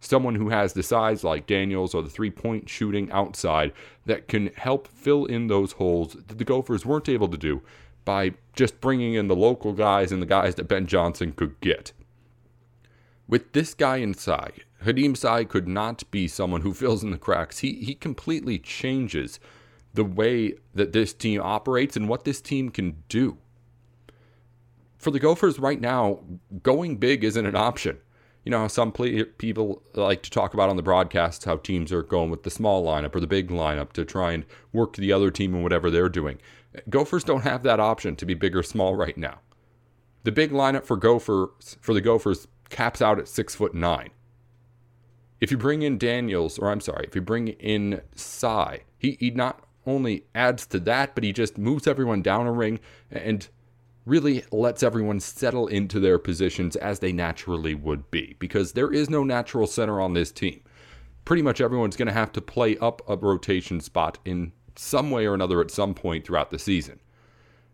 Someone 0.00 0.36
who 0.36 0.50
has 0.50 0.72
the 0.72 0.82
size 0.82 1.24
like 1.24 1.46
Daniels 1.46 1.94
or 1.94 2.02
the 2.02 2.10
three 2.10 2.30
point 2.30 2.68
shooting 2.68 3.10
outside 3.10 3.72
that 4.04 4.28
can 4.28 4.48
help 4.56 4.86
fill 4.86 5.24
in 5.26 5.48
those 5.48 5.72
holes 5.72 6.14
that 6.14 6.38
the 6.38 6.44
Gophers 6.44 6.86
weren't 6.86 7.08
able 7.08 7.28
to 7.28 7.36
do 7.36 7.62
by 8.06 8.32
just 8.54 8.80
bringing 8.80 9.12
in 9.12 9.28
the 9.28 9.36
local 9.36 9.74
guys 9.74 10.10
and 10.10 10.22
the 10.22 10.26
guys 10.26 10.54
that 10.54 10.68
Ben 10.68 10.86
Johnson 10.86 11.32
could 11.32 11.60
get. 11.60 11.92
With 13.28 13.52
this 13.52 13.74
guy 13.74 13.98
inside, 13.98 14.64
Khadim 14.82 15.16
Sy 15.16 15.44
could 15.44 15.68
not 15.68 16.08
be 16.10 16.28
someone 16.28 16.62
who 16.62 16.72
fills 16.72 17.02
in 17.02 17.10
the 17.10 17.18
cracks. 17.18 17.58
He 17.58 17.74
he 17.74 17.94
completely 17.94 18.58
changes 18.58 19.38
the 19.92 20.04
way 20.04 20.54
that 20.74 20.92
this 20.92 21.12
team 21.12 21.40
operates 21.42 21.96
and 21.96 22.08
what 22.08 22.24
this 22.24 22.40
team 22.40 22.70
can 22.70 23.02
do. 23.08 23.38
For 24.96 25.10
the 25.10 25.18
Gophers 25.18 25.58
right 25.58 25.80
now, 25.80 26.20
going 26.62 26.96
big 26.96 27.24
isn't 27.24 27.46
an 27.46 27.56
option. 27.56 27.98
You 28.44 28.50
know 28.50 28.60
how 28.60 28.68
some 28.68 28.92
people 28.92 29.82
like 29.94 30.22
to 30.22 30.30
talk 30.30 30.54
about 30.54 30.68
on 30.68 30.76
the 30.76 30.82
broadcasts 30.82 31.44
how 31.44 31.56
teams 31.56 31.92
are 31.92 32.04
going 32.04 32.30
with 32.30 32.44
the 32.44 32.50
small 32.50 32.86
lineup 32.86 33.14
or 33.16 33.20
the 33.20 33.26
big 33.26 33.48
lineup 33.48 33.92
to 33.94 34.04
try 34.04 34.32
and 34.32 34.44
work 34.72 34.94
the 34.94 35.12
other 35.12 35.32
team 35.32 35.52
in 35.52 35.64
whatever 35.64 35.90
they're 35.90 36.08
doing. 36.08 36.38
Gophers 36.88 37.24
don't 37.24 37.42
have 37.42 37.62
that 37.62 37.80
option 37.80 38.16
to 38.16 38.26
be 38.26 38.34
big 38.34 38.56
or 38.56 38.62
small 38.62 38.94
right 38.94 39.16
now. 39.16 39.40
The 40.24 40.32
big 40.32 40.50
lineup 40.50 40.84
for 40.84 40.96
Gophers 40.96 41.76
for 41.80 41.94
the 41.94 42.00
Gophers 42.00 42.48
caps 42.68 43.00
out 43.00 43.18
at 43.18 43.28
six 43.28 43.54
foot 43.54 43.74
nine. 43.74 44.10
If 45.40 45.50
you 45.50 45.58
bring 45.58 45.82
in 45.82 45.98
Daniels, 45.98 46.58
or 46.58 46.70
I'm 46.70 46.80
sorry, 46.80 47.06
if 47.06 47.14
you 47.14 47.20
bring 47.20 47.48
in 47.48 48.00
Sy, 48.14 48.80
he, 48.98 49.16
he 49.20 49.30
not 49.30 49.62
only 49.86 50.24
adds 50.34 50.66
to 50.66 50.80
that, 50.80 51.14
but 51.14 51.24
he 51.24 51.32
just 51.32 51.58
moves 51.58 51.86
everyone 51.86 52.22
down 52.22 52.46
a 52.46 52.52
ring 52.52 52.80
and 53.10 53.48
really 54.04 54.44
lets 54.50 54.82
everyone 54.82 55.20
settle 55.20 55.66
into 55.66 56.00
their 56.00 56.18
positions 56.18 56.76
as 56.76 57.00
they 57.00 57.12
naturally 57.12 57.74
would 57.74 58.10
be 58.10 58.36
because 58.38 58.72
there 58.72 58.92
is 58.92 59.10
no 59.10 59.22
natural 59.24 59.66
center 59.66 60.00
on 60.00 60.14
this 60.14 60.32
team. 60.32 60.60
Pretty 61.24 61.42
much 61.42 61.60
everyone's 61.60 61.96
going 61.96 62.06
to 62.06 62.14
have 62.14 62.32
to 62.32 62.40
play 62.40 62.78
up 62.78 63.02
a 63.08 63.16
rotation 63.16 63.80
spot 63.80 64.18
in 64.24 64.52
some 64.78 65.10
way 65.10 65.26
or 65.26 65.34
another 65.34 65.60
at 65.60 65.70
some 65.70 65.94
point 65.94 66.24
throughout 66.26 66.50
the 66.50 66.58
season. 66.58 67.00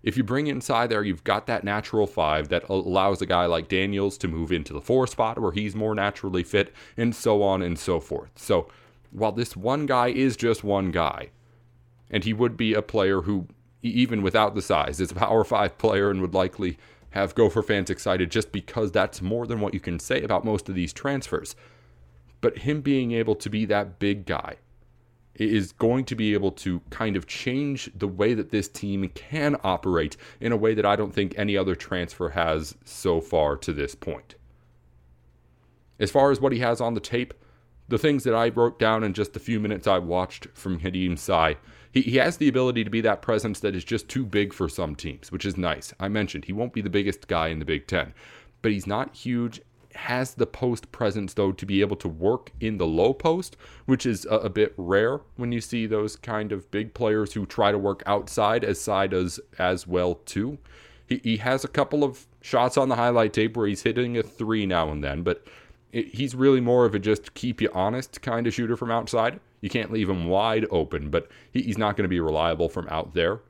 If 0.02 0.16
you 0.16 0.24
bring 0.24 0.48
inside 0.48 0.88
there, 0.88 1.04
you've 1.04 1.24
got 1.24 1.46
that 1.46 1.62
natural 1.62 2.06
five 2.06 2.48
that 2.48 2.68
allows 2.68 3.22
a 3.22 3.26
guy 3.26 3.46
like 3.46 3.68
Daniels 3.68 4.18
to 4.18 4.28
move 4.28 4.50
into 4.50 4.72
the 4.72 4.80
four 4.80 5.06
spot 5.06 5.38
where 5.38 5.52
he's 5.52 5.76
more 5.76 5.94
naturally 5.94 6.42
fit, 6.42 6.74
and 6.96 7.14
so 7.14 7.42
on 7.42 7.62
and 7.62 7.78
so 7.78 8.00
forth. 8.00 8.32
So 8.36 8.68
while 9.12 9.32
this 9.32 9.56
one 9.56 9.86
guy 9.86 10.08
is 10.08 10.36
just 10.36 10.64
one 10.64 10.90
guy, 10.90 11.30
and 12.10 12.24
he 12.24 12.32
would 12.32 12.56
be 12.56 12.74
a 12.74 12.82
player 12.82 13.22
who, 13.22 13.46
even 13.82 14.22
without 14.22 14.54
the 14.54 14.62
size, 14.62 15.00
is 15.00 15.12
a 15.12 15.14
power 15.14 15.44
five 15.44 15.78
player 15.78 16.10
and 16.10 16.20
would 16.20 16.34
likely 16.34 16.78
have 17.10 17.34
Gopher 17.34 17.62
fans 17.62 17.90
excited 17.90 18.30
just 18.30 18.52
because 18.52 18.90
that's 18.90 19.22
more 19.22 19.46
than 19.46 19.60
what 19.60 19.74
you 19.74 19.80
can 19.80 19.98
say 19.98 20.22
about 20.22 20.44
most 20.44 20.68
of 20.68 20.74
these 20.74 20.92
transfers. 20.92 21.54
But 22.40 22.58
him 22.58 22.80
being 22.80 23.12
able 23.12 23.36
to 23.36 23.48
be 23.48 23.66
that 23.66 23.98
big 23.98 24.26
guy 24.26 24.56
is 25.34 25.72
going 25.72 26.04
to 26.04 26.14
be 26.14 26.34
able 26.34 26.52
to 26.52 26.80
kind 26.90 27.16
of 27.16 27.26
change 27.26 27.90
the 27.94 28.08
way 28.08 28.34
that 28.34 28.50
this 28.50 28.68
team 28.68 29.08
can 29.14 29.56
operate 29.64 30.16
in 30.40 30.52
a 30.52 30.56
way 30.56 30.74
that 30.74 30.86
I 30.86 30.96
don't 30.96 31.14
think 31.14 31.34
any 31.36 31.56
other 31.56 31.74
transfer 31.74 32.30
has 32.30 32.76
so 32.84 33.20
far 33.20 33.56
to 33.56 33.72
this 33.72 33.94
point. 33.94 34.34
As 35.98 36.10
far 36.10 36.30
as 36.30 36.40
what 36.40 36.52
he 36.52 36.58
has 36.58 36.80
on 36.80 36.94
the 36.94 37.00
tape, 37.00 37.32
the 37.88 37.98
things 37.98 38.24
that 38.24 38.34
I 38.34 38.48
wrote 38.48 38.78
down 38.78 39.04
in 39.04 39.12
just 39.12 39.32
the 39.32 39.40
few 39.40 39.60
minutes 39.60 39.86
I 39.86 39.98
watched 39.98 40.48
from 40.54 40.80
Khadim 40.80 41.18
Sy 41.18 41.56
he, 41.92 42.00
he 42.02 42.16
has 42.16 42.38
the 42.38 42.48
ability 42.48 42.82
to 42.84 42.90
be 42.90 43.02
that 43.02 43.22
presence 43.22 43.60
that 43.60 43.76
is 43.76 43.84
just 43.84 44.08
too 44.08 44.24
big 44.24 44.52
for 44.52 44.68
some 44.68 44.96
teams, 44.96 45.30
which 45.30 45.44
is 45.44 45.56
nice. 45.56 45.92
I 46.00 46.08
mentioned 46.08 46.46
he 46.46 46.52
won't 46.52 46.72
be 46.72 46.80
the 46.80 46.90
biggest 46.90 47.28
guy 47.28 47.48
in 47.48 47.58
the 47.58 47.64
Big 47.64 47.86
Ten, 47.86 48.14
but 48.62 48.72
he's 48.72 48.86
not 48.86 49.14
huge. 49.14 49.60
Has 49.94 50.34
the 50.34 50.46
post 50.46 50.90
presence 50.92 51.34
though 51.34 51.52
to 51.52 51.66
be 51.66 51.80
able 51.80 51.96
to 51.96 52.08
work 52.08 52.50
in 52.60 52.78
the 52.78 52.86
low 52.86 53.12
post, 53.12 53.56
which 53.86 54.06
is 54.06 54.24
a, 54.26 54.36
a 54.36 54.48
bit 54.48 54.74
rare 54.76 55.20
when 55.36 55.52
you 55.52 55.60
see 55.60 55.86
those 55.86 56.16
kind 56.16 56.52
of 56.52 56.70
big 56.70 56.94
players 56.94 57.32
who 57.32 57.46
try 57.46 57.72
to 57.72 57.78
work 57.78 58.02
outside 58.06 58.64
as 58.64 58.80
Sy 58.80 59.06
does 59.06 59.40
as 59.58 59.86
well 59.86 60.14
too. 60.26 60.58
He, 61.06 61.20
he 61.22 61.36
has 61.38 61.64
a 61.64 61.68
couple 61.68 62.04
of 62.04 62.26
shots 62.40 62.76
on 62.76 62.88
the 62.88 62.96
highlight 62.96 63.32
tape 63.32 63.56
where 63.56 63.66
he's 63.66 63.82
hitting 63.82 64.16
a 64.16 64.22
three 64.22 64.66
now 64.66 64.90
and 64.90 65.02
then, 65.02 65.22
but 65.22 65.46
it, 65.92 66.14
he's 66.14 66.34
really 66.34 66.60
more 66.60 66.84
of 66.84 66.94
a 66.94 66.98
just 66.98 67.34
keep 67.34 67.60
you 67.60 67.70
honest 67.72 68.22
kind 68.22 68.46
of 68.46 68.54
shooter 68.54 68.76
from 68.76 68.90
outside. 68.90 69.40
You 69.60 69.70
can't 69.70 69.92
leave 69.92 70.08
him 70.08 70.26
wide 70.26 70.66
open, 70.70 71.10
but 71.10 71.28
he, 71.52 71.62
he's 71.62 71.78
not 71.78 71.96
going 71.96 72.04
to 72.04 72.08
be 72.08 72.20
reliable 72.20 72.68
from 72.68 72.88
out 72.88 73.14
there. 73.14 73.40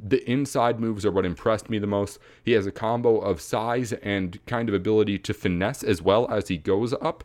The 0.00 0.28
inside 0.30 0.78
moves 0.78 1.04
are 1.04 1.10
what 1.10 1.26
impressed 1.26 1.68
me 1.68 1.78
the 1.78 1.86
most. 1.86 2.18
He 2.44 2.52
has 2.52 2.66
a 2.66 2.72
combo 2.72 3.18
of 3.18 3.40
size 3.40 3.92
and 3.94 4.44
kind 4.46 4.68
of 4.68 4.74
ability 4.74 5.18
to 5.20 5.34
finesse 5.34 5.82
as 5.82 6.00
well 6.00 6.30
as 6.30 6.48
he 6.48 6.56
goes 6.56 6.92
up 6.94 7.24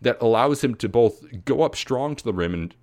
that 0.00 0.20
allows 0.20 0.64
him 0.64 0.74
to 0.76 0.88
both 0.88 1.24
go 1.44 1.62
up 1.62 1.76
strong 1.76 2.16
to 2.16 2.24
the 2.24 2.32
rim 2.32 2.54
and 2.54 2.74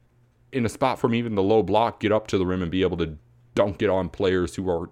in 0.51 0.65
a 0.65 0.69
spot 0.69 0.99
from 0.99 1.15
even 1.15 1.35
the 1.35 1.43
low 1.43 1.63
block 1.63 1.99
get 1.99 2.11
up 2.11 2.27
to 2.27 2.37
the 2.37 2.45
rim 2.45 2.61
and 2.61 2.71
be 2.71 2.81
able 2.81 2.97
to 2.97 3.17
dunk 3.55 3.81
it 3.81 3.89
on 3.89 4.09
players 4.09 4.55
who 4.55 4.69
are 4.69 4.89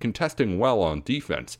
contesting 0.00 0.58
well 0.58 0.80
on 0.80 1.02
defense. 1.02 1.58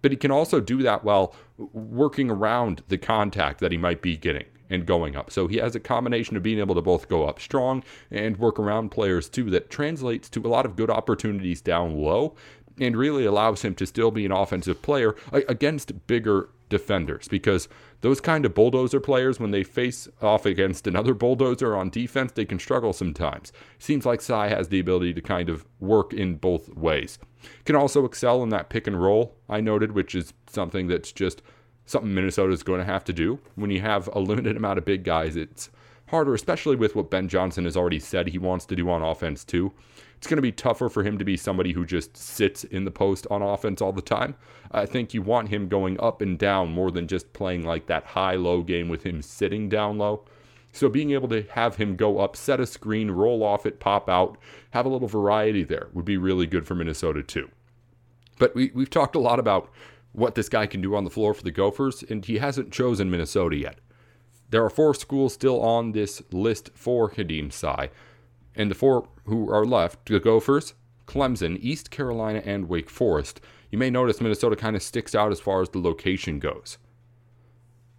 But 0.00 0.10
he 0.10 0.16
can 0.16 0.30
also 0.30 0.60
do 0.60 0.82
that 0.82 1.04
while 1.04 1.34
working 1.56 2.30
around 2.30 2.82
the 2.88 2.98
contact 2.98 3.60
that 3.60 3.72
he 3.72 3.78
might 3.78 4.02
be 4.02 4.16
getting 4.16 4.46
and 4.70 4.86
going 4.86 5.16
up. 5.16 5.30
So 5.30 5.46
he 5.46 5.56
has 5.58 5.74
a 5.74 5.80
combination 5.80 6.36
of 6.36 6.42
being 6.42 6.58
able 6.58 6.74
to 6.74 6.82
both 6.82 7.08
go 7.08 7.24
up 7.24 7.40
strong 7.40 7.82
and 8.10 8.36
work 8.36 8.58
around 8.58 8.90
players 8.90 9.28
too 9.28 9.50
that 9.50 9.70
translates 9.70 10.28
to 10.30 10.40
a 10.40 10.48
lot 10.48 10.66
of 10.66 10.76
good 10.76 10.90
opportunities 10.90 11.60
down 11.60 11.96
low 11.96 12.34
and 12.80 12.96
really 12.96 13.24
allows 13.24 13.62
him 13.62 13.74
to 13.76 13.86
still 13.86 14.10
be 14.10 14.26
an 14.26 14.32
offensive 14.32 14.82
player 14.82 15.14
against 15.32 16.06
bigger 16.06 16.48
defenders. 16.68 17.28
Because 17.28 17.68
those 18.00 18.20
kind 18.20 18.44
of 18.44 18.54
bulldozer 18.54 19.00
players 19.00 19.38
when 19.38 19.50
they 19.50 19.62
face 19.62 20.08
off 20.20 20.44
against 20.44 20.86
another 20.86 21.14
bulldozer 21.14 21.76
on 21.76 21.90
defense 21.90 22.32
they 22.32 22.44
can 22.44 22.58
struggle 22.58 22.92
sometimes. 22.92 23.52
Seems 23.78 24.04
like 24.04 24.20
Sy 24.20 24.48
has 24.48 24.68
the 24.68 24.80
ability 24.80 25.14
to 25.14 25.20
kind 25.20 25.48
of 25.48 25.64
work 25.78 26.12
in 26.12 26.36
both 26.36 26.74
ways. 26.74 27.18
Can 27.64 27.76
also 27.76 28.04
excel 28.04 28.42
in 28.42 28.48
that 28.48 28.70
pick 28.70 28.86
and 28.86 29.00
roll 29.00 29.36
I 29.48 29.60
noted 29.60 29.92
which 29.92 30.14
is 30.14 30.32
something 30.48 30.88
that's 30.88 31.12
just 31.12 31.42
something 31.86 32.14
Minnesota 32.14 32.52
is 32.52 32.62
going 32.62 32.80
to 32.80 32.86
have 32.86 33.04
to 33.04 33.12
do. 33.12 33.38
When 33.54 33.70
you 33.70 33.80
have 33.80 34.08
a 34.12 34.18
limited 34.20 34.56
amount 34.56 34.78
of 34.78 34.84
big 34.84 35.04
guys, 35.04 35.36
it's 35.36 35.70
harder, 36.08 36.34
especially 36.34 36.76
with 36.76 36.94
what 36.94 37.10
Ben 37.10 37.28
Johnson 37.28 37.64
has 37.64 37.76
already 37.76 37.98
said 37.98 38.28
he 38.28 38.38
wants 38.38 38.66
to 38.66 38.76
do 38.76 38.88
on 38.90 39.02
offense, 39.02 39.44
too. 39.44 39.72
It's 40.16 40.26
going 40.26 40.36
to 40.36 40.42
be 40.42 40.52
tougher 40.52 40.88
for 40.88 41.02
him 41.02 41.18
to 41.18 41.24
be 41.24 41.36
somebody 41.36 41.72
who 41.72 41.84
just 41.84 42.16
sits 42.16 42.64
in 42.64 42.84
the 42.84 42.90
post 42.90 43.26
on 43.30 43.42
offense 43.42 43.82
all 43.82 43.92
the 43.92 44.00
time. 44.00 44.36
I 44.70 44.86
think 44.86 45.12
you 45.12 45.22
want 45.22 45.50
him 45.50 45.68
going 45.68 46.00
up 46.00 46.22
and 46.22 46.38
down 46.38 46.72
more 46.72 46.90
than 46.90 47.08
just 47.08 47.32
playing 47.32 47.64
like 47.64 47.86
that 47.86 48.04
high 48.04 48.36
low 48.36 48.62
game 48.62 48.88
with 48.88 49.04
him 49.04 49.20
sitting 49.20 49.68
down 49.68 49.98
low. 49.98 50.24
So 50.72 50.88
being 50.88 51.12
able 51.12 51.28
to 51.28 51.42
have 51.50 51.76
him 51.76 51.94
go 51.94 52.18
up, 52.18 52.36
set 52.36 52.58
a 52.58 52.66
screen, 52.66 53.10
roll 53.10 53.44
off 53.44 53.64
it, 53.64 53.78
pop 53.78 54.08
out, 54.08 54.38
have 54.70 54.86
a 54.86 54.88
little 54.88 55.08
variety 55.08 55.62
there 55.62 55.88
would 55.92 56.04
be 56.04 56.16
really 56.16 56.46
good 56.46 56.66
for 56.66 56.74
Minnesota 56.74 57.22
too. 57.22 57.50
But 58.38 58.54
we, 58.54 58.72
we've 58.74 58.90
talked 58.90 59.14
a 59.14 59.20
lot 59.20 59.38
about 59.38 59.70
what 60.14 60.36
this 60.36 60.48
guy 60.48 60.66
can 60.66 60.80
do 60.80 60.94
on 60.94 61.04
the 61.04 61.10
floor 61.10 61.34
for 61.34 61.42
the 61.42 61.50
Gophers, 61.50 62.04
and 62.08 62.24
he 62.24 62.38
hasn't 62.38 62.72
chosen 62.72 63.10
Minnesota 63.10 63.56
yet. 63.56 63.80
There 64.50 64.64
are 64.64 64.70
four 64.70 64.94
schools 64.94 65.34
still 65.34 65.60
on 65.60 65.92
this 65.92 66.22
list 66.30 66.70
for 66.74 67.10
Khadim 67.10 67.52
Sy, 67.52 67.90
and 68.54 68.70
the 68.70 68.76
four 68.76 69.08
who 69.24 69.50
are 69.50 69.64
left 69.64 70.06
the 70.06 70.20
Gophers, 70.20 70.74
Clemson, 71.06 71.58
East 71.60 71.90
Carolina, 71.90 72.40
and 72.44 72.68
Wake 72.68 72.88
Forest. 72.88 73.40
You 73.70 73.78
may 73.78 73.90
notice 73.90 74.20
Minnesota 74.20 74.54
kind 74.54 74.76
of 74.76 74.82
sticks 74.82 75.14
out 75.14 75.32
as 75.32 75.40
far 75.40 75.60
as 75.60 75.70
the 75.70 75.80
location 75.80 76.38
goes. 76.38 76.78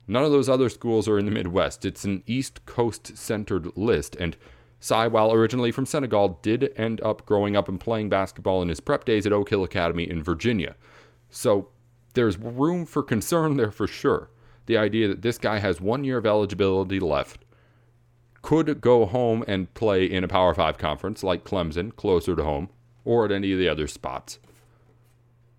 None 0.07 0.23
of 0.23 0.31
those 0.31 0.47
other 0.47 0.69
schools 0.69 1.09
are 1.09 1.19
in 1.19 1.25
the 1.25 1.31
Midwest. 1.31 1.83
It's 1.83 2.05
an 2.05 2.23
East 2.25 2.65
Coast 2.65 3.17
centered 3.17 3.75
list, 3.75 4.15
and 4.15 4.37
Sy, 4.79 5.07
while 5.07 5.33
originally 5.33 5.71
from 5.71 5.85
Senegal, 5.85 6.39
did 6.41 6.71
end 6.77 7.01
up 7.01 7.25
growing 7.25 7.57
up 7.57 7.67
and 7.67 7.79
playing 7.79 8.07
basketball 8.07 8.61
in 8.61 8.69
his 8.69 8.79
prep 8.79 9.03
days 9.03 9.25
at 9.25 9.33
Oak 9.33 9.49
Hill 9.49 9.63
Academy 9.63 10.09
in 10.09 10.23
Virginia. 10.23 10.75
So 11.29 11.69
there's 12.15 12.37
room 12.37 12.85
for 12.85 13.03
concern 13.03 13.57
there 13.57 13.71
for 13.71 13.87
sure. 13.87 14.29
The 14.65 14.77
idea 14.77 15.07
that 15.09 15.21
this 15.21 15.37
guy 15.37 15.59
has 15.59 15.79
one 15.79 16.03
year 16.03 16.17
of 16.17 16.25
eligibility 16.25 16.99
left, 16.99 17.45
could 18.41 18.79
go 18.81 19.05
home 19.05 19.43
and 19.47 19.73
play 19.73 20.05
in 20.05 20.23
a 20.23 20.27
Power 20.27 20.53
5 20.53 20.77
conference 20.77 21.23
like 21.23 21.43
Clemson, 21.43 21.95
closer 21.95 22.35
to 22.35 22.43
home, 22.43 22.69
or 23.03 23.25
at 23.25 23.31
any 23.31 23.51
of 23.51 23.59
the 23.59 23.67
other 23.67 23.87
spots. 23.87 24.39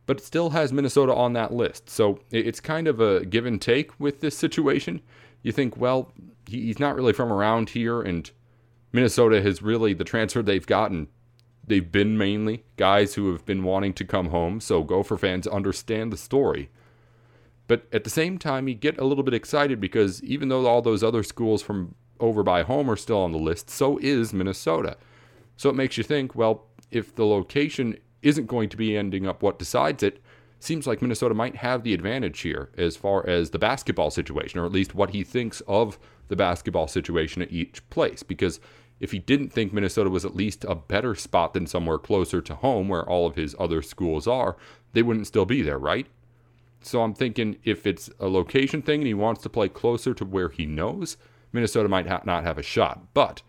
But 0.07 0.19
it 0.19 0.25
still 0.25 0.51
has 0.51 0.73
Minnesota 0.73 1.13
on 1.13 1.33
that 1.33 1.53
list. 1.53 1.91
So 1.91 2.21
it's 2.31 2.61
kind 2.61 2.87
of 2.87 3.01
a 3.01 3.25
give 3.27 3.45
and 3.45 3.61
take 3.61 3.99
with 3.99 4.21
this 4.21 4.39
situation. 4.39 5.01
You 5.43 5.51
think, 5.51 5.77
well, 5.77 6.13
he's 6.47 6.79
not 6.79 6.95
really 6.95 7.13
from 7.13 7.33
around 7.33 7.71
here, 7.71 8.01
and 8.01 8.31
Minnesota 8.93 9.43
has 9.43 9.63
really, 9.63 9.93
the 9.93 10.05
transfer 10.05 10.43
they've 10.43 10.67
gotten 10.67 11.09
they've 11.67 11.91
been 11.91 12.17
mainly 12.17 12.65
guys 12.77 13.15
who 13.15 13.33
have 13.33 13.45
been 13.45 13.65
wanting 13.65 13.93
to 13.95 14.05
come 14.05 14.29
home, 14.29 14.61
so 14.61 14.83
Gopher 14.83 15.17
fans 15.17 15.47
understand 15.47 16.13
the 16.13 16.17
story. 16.17 16.71
But 17.67 17.87
at 17.93 18.05
the 18.05 18.11
same 18.11 18.39
time, 18.39 18.69
you 18.69 18.75
get 18.75 18.99
a 18.99 19.05
little 19.05 19.25
bit 19.25 19.35
excited 19.35 19.81
because 19.81 20.23
even 20.23 20.49
though 20.49 20.67
all 20.67 20.83
those 20.83 21.03
other 21.03 21.23
schools 21.23 21.63
from 21.63 21.95
over 22.21 22.43
by 22.43 22.63
home 22.63 22.91
are 22.91 22.97
still 22.97 23.19
on 23.19 23.33
the 23.33 23.39
list, 23.39 23.71
so 23.71 23.99
is 23.99 24.33
Minnesota. 24.33 24.97
So 25.57 25.69
it 25.69 25.77
makes 25.77 25.99
you 25.99 26.05
think, 26.05 26.35
well, 26.35 26.67
if 26.91 27.15
the 27.15 27.27
location 27.27 27.99
isn't 28.23 28.47
going 28.47 28.69
to 28.69 28.77
be 28.77 28.97
ending 28.97 29.27
up 29.27 29.43
what 29.43 29.59
decides 29.59 30.03
it, 30.03 30.23
seems 30.61 30.87
like 30.87 31.03
Minnesota 31.03 31.35
might 31.35 31.57
have 31.57 31.83
the 31.83 31.93
advantage 31.95 32.41
here 32.41 32.71
as 32.77 32.97
far 32.97 33.27
as 33.29 33.51
the 33.51 33.59
basketball 33.59 34.11
situation, 34.11 34.59
or 34.61 34.67
at 34.67 34.73
least 34.73 34.95
what 34.95 35.11
he 35.11 35.23
thinks 35.23 35.61
of 35.67 35.99
the 36.29 36.37
basketball 36.37 36.89
situation 36.89 37.43
at 37.43 37.53
each 37.53 37.89
place. 37.91 38.23
Because 38.23 38.61
if 38.99 39.12
he 39.12 39.19
didn't 39.19 39.50
think 39.50 39.73
Minnesota 39.73 40.11
was 40.11 40.25
at 40.25 40.37
least 40.37 40.65
a 40.65 40.75
better 40.75 41.15
spot 41.15 41.53
than 41.53 41.67
somewhere 41.67 41.99
closer 41.99 42.41
to 42.41 42.55
home 42.55 42.88
where 42.88 43.09
all 43.09 43.26
of 43.26 43.37
his 43.37 43.55
other 43.59 43.83
schools 43.83 44.26
are, 44.26 44.57
they 44.93 45.03
wouldn't 45.03 45.26
still 45.26 45.45
be 45.45 45.62
there, 45.62 45.79
right? 45.79 46.07
So 46.81 47.03
I'm 47.03 47.15
thinking 47.15 47.57
if 47.65 47.87
it's 47.87 48.09
a 48.19 48.29
location 48.29 48.81
thing 48.81 49.00
and 49.00 49.07
he 49.07 49.15
wants 49.15 49.43
to 49.43 49.49
play 49.49 49.69
closer 49.69 50.15
to 50.15 50.25
where 50.25 50.49
he 50.49 50.67
knows, 50.67 51.17
Minnesota 51.53 51.88
might 51.88 52.07
ha- 52.07 52.23
not 52.25 52.45
have 52.45 52.59
a 52.59 52.62
shot. 52.62 53.12
But 53.12 53.43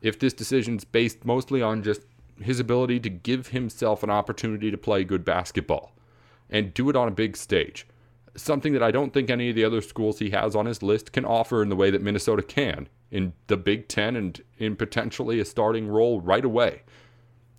if 0.00 0.18
this 0.18 0.32
decision's 0.32 0.84
based 0.84 1.24
mostly 1.24 1.62
on 1.62 1.82
just 1.82 2.02
his 2.40 2.60
ability 2.60 3.00
to 3.00 3.10
give 3.10 3.48
himself 3.48 4.02
an 4.02 4.10
opportunity 4.10 4.70
to 4.70 4.78
play 4.78 5.02
good 5.02 5.24
basketball 5.24 5.92
and 6.48 6.72
do 6.74 6.88
it 6.88 6.96
on 6.96 7.08
a 7.08 7.12
big 7.12 7.36
stage, 7.36 7.86
something 8.36 8.72
that 8.74 8.82
I 8.82 8.92
don't 8.92 9.12
think 9.12 9.28
any 9.28 9.48
of 9.48 9.56
the 9.56 9.64
other 9.64 9.80
schools 9.80 10.20
he 10.20 10.30
has 10.30 10.54
on 10.54 10.66
his 10.66 10.82
list 10.82 11.12
can 11.12 11.24
offer 11.24 11.62
in 11.62 11.68
the 11.68 11.76
way 11.76 11.90
that 11.90 12.02
Minnesota 12.02 12.42
can 12.42 12.88
in 13.10 13.32
the 13.46 13.56
Big 13.56 13.88
Ten 13.88 14.16
and 14.16 14.40
in 14.58 14.76
potentially 14.76 15.40
a 15.40 15.44
starting 15.44 15.88
role 15.88 16.20
right 16.20 16.44
away, 16.44 16.82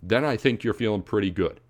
then 0.02 0.24
I 0.24 0.36
think 0.36 0.62
you're 0.62 0.74
feeling 0.74 1.02
pretty 1.02 1.30
good. 1.30 1.60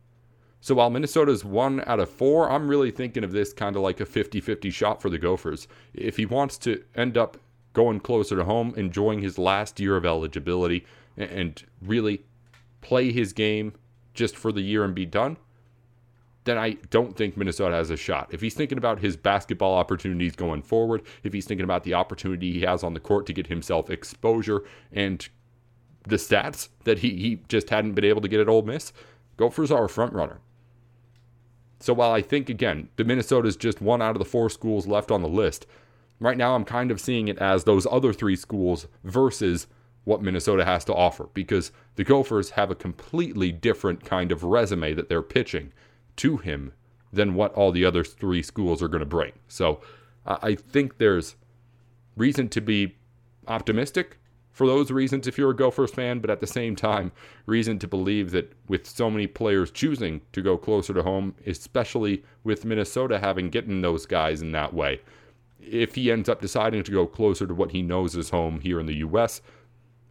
So 0.61 0.75
while 0.75 0.91
Minnesota's 0.91 1.45
one 1.45 1.83
out 1.87 2.01
of 2.01 2.11
four, 2.11 2.51
I'm 2.51 2.69
really 2.69 2.91
thinking 2.91 3.25
of 3.25 3.33
this 3.33 3.53
kind 3.53 3.77
of 3.77 3.83
like 3.83 4.01
a 4.01 4.07
50 4.07 4.41
50 4.41 4.71
shot 4.71 5.01
for 5.01 5.09
the 5.09 5.19
Gophers. 5.19 5.67
If 5.95 6.19
he 6.19 6.27
wants 6.27 6.59
to 6.59 6.85
end 6.95 7.17
up 7.17 7.39
going 7.73 8.01
closer 8.01 8.37
to 8.37 8.45
home, 8.45 8.75
enjoying 8.77 9.23
his 9.23 9.39
last 9.39 9.81
year 9.81 9.97
of 9.97 10.05
eligibility, 10.05 10.85
and 11.17 11.63
really 11.81 12.23
play 12.83 13.11
his 13.11 13.33
game 13.33 13.73
just 14.13 14.37
for 14.37 14.53
the 14.53 14.61
year 14.61 14.85
and 14.85 14.95
be 14.95 15.07
done, 15.07 15.39
then 16.45 16.57
I 16.57 16.77
don't 16.91 17.17
think 17.17 17.37
Minnesota 17.37 17.75
has 17.75 17.91
a 17.91 17.97
shot. 17.97 18.29
If 18.33 18.41
he's 18.41 18.55
thinking 18.55 18.79
about 18.79 19.01
his 19.01 19.17
basketball 19.17 19.75
opportunities 19.75 20.35
going 20.35 20.63
forward, 20.63 21.03
if 21.23 21.33
he's 21.33 21.47
thinking 21.47 21.65
about 21.65 21.85
the 21.85 21.95
opportunity 21.95 22.53
he 22.53 22.63
has 22.63 22.83
on 22.83 22.95
the 22.95 23.01
court 23.01 23.27
to 23.27 23.33
get 23.33 23.49
himself 23.49 23.91
exposure 23.91 24.63
and 24.93 25.29
the 26.07 26.17
stats 26.17 26.69
that 26.85 27.01
he, 27.01 27.11
he 27.17 27.43
just 27.49 27.69
hadn't 27.69 27.93
been 27.93 28.05
able 28.05 28.23
to 28.23 28.29
get 28.29 28.41
at 28.41 28.49
Ole 28.49 28.63
Miss, 28.63 28.93
Gophers 29.37 29.71
are 29.71 29.85
a 29.85 29.89
front 29.89 30.13
runner. 30.15 30.41
So 31.79 31.93
while 31.93 32.13
I 32.13 32.23
think 32.23 32.49
again, 32.49 32.89
the 32.97 33.05
Minnesota 33.05 33.49
is 33.49 33.57
just 33.57 33.81
one 33.81 34.03
out 34.03 34.15
of 34.15 34.19
the 34.19 34.25
four 34.25 34.51
schools 34.51 34.87
left 34.87 35.11
on 35.11 35.23
the 35.23 35.29
list, 35.29 35.67
right 36.21 36.37
now 36.37 36.55
I'm 36.55 36.65
kind 36.65 36.91
of 36.91 37.01
seeing 37.01 37.29
it 37.29 37.39
as 37.39 37.65
those 37.65 37.87
other 37.91 38.13
three 38.13 38.37
schools 38.37 38.87
versus 39.05 39.67
what 40.05 40.23
Minnesota 40.23 40.65
has 40.65 40.85
to 40.87 40.95
offer 40.95 41.29
because 41.35 41.73
the 41.97 42.05
Gophers 42.05 42.51
have 42.51 42.71
a 42.71 42.75
completely 42.75 43.53
different 43.53 44.05
kind 44.05 44.33
of 44.33 44.43
resume 44.43 44.95
that 44.95 45.09
they're 45.09 45.23
pitching 45.23 45.73
to 46.17 46.37
him 46.39 46.73
than 47.13 47.35
what 47.35 47.53
all 47.55 47.73
the 47.73 47.85
other 47.85 48.05
three 48.05 48.43
schools 48.43 48.83
are 48.83 48.89
going 48.89 49.01
to 49.01 49.07
bring. 49.07 49.33
So 49.49 49.81
I 50.27 50.55
think 50.55 50.99
there's 50.99 51.37
reason 52.17 52.49
to 52.51 52.61
be 52.61 52.97
optimistic 53.49 54.19
for 54.53 54.67
those 54.67 54.91
reasons 54.91 55.27
if 55.27 55.39
you're 55.39 55.51
a 55.51 55.57
Gophers 55.57 55.91
fan, 55.91 56.19
but 56.19 56.31
at 56.31 56.41
the 56.41 56.47
same 56.47 56.77
time, 56.77 57.13
reason 57.47 57.79
to 57.79 57.89
believe 57.89 58.31
that 58.33 58.53
with 58.69 58.87
so 58.87 59.11
many 59.11 59.27
players 59.27 59.71
choosing 59.71 60.21
to 60.33 60.43
go 60.43 60.57
closer 60.57 60.93
to 60.93 61.03
home, 61.03 61.35
especially 61.47 62.25
with 62.45 62.65
Minnesota 62.65 63.19
having 63.19 63.49
getting 63.49 63.81
those 63.81 64.07
guys 64.07 64.43
in 64.43 64.53
that 64.53 64.75
way, 64.75 65.01
if 65.61 65.95
he 65.95 66.11
ends 66.11 66.29
up 66.29 66.41
deciding 66.41 66.83
to 66.83 66.91
go 66.91 67.07
closer 67.07 67.47
to 67.47 67.55
what 67.55 67.71
he 67.71 67.83
knows 67.83 68.17
is 68.17 68.31
home 68.31 68.61
here 68.61 68.81
in 68.81 68.87
the 68.87 68.97
U.S., 68.97 69.41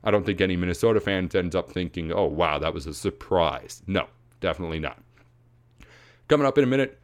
I 0.04 0.12
don't 0.12 0.26
think 0.26 0.40
any 0.40 0.56
Minnesota 0.56 1.02
fans 1.02 1.36
ends 1.36 1.56
up 1.56 1.70
thinking, 1.70 2.12
oh, 2.12 2.26
wow, 2.26 2.58
that 2.60 2.74
was 2.74 2.88
a 2.88 2.94
surprise. 2.94 3.84
No, 3.86 4.08
definitely 4.40 4.80
not. 4.80 5.04
Coming 6.30 6.46
up 6.46 6.60
in 6.60 6.64
a 6.64 6.68
minute, 6.68 7.00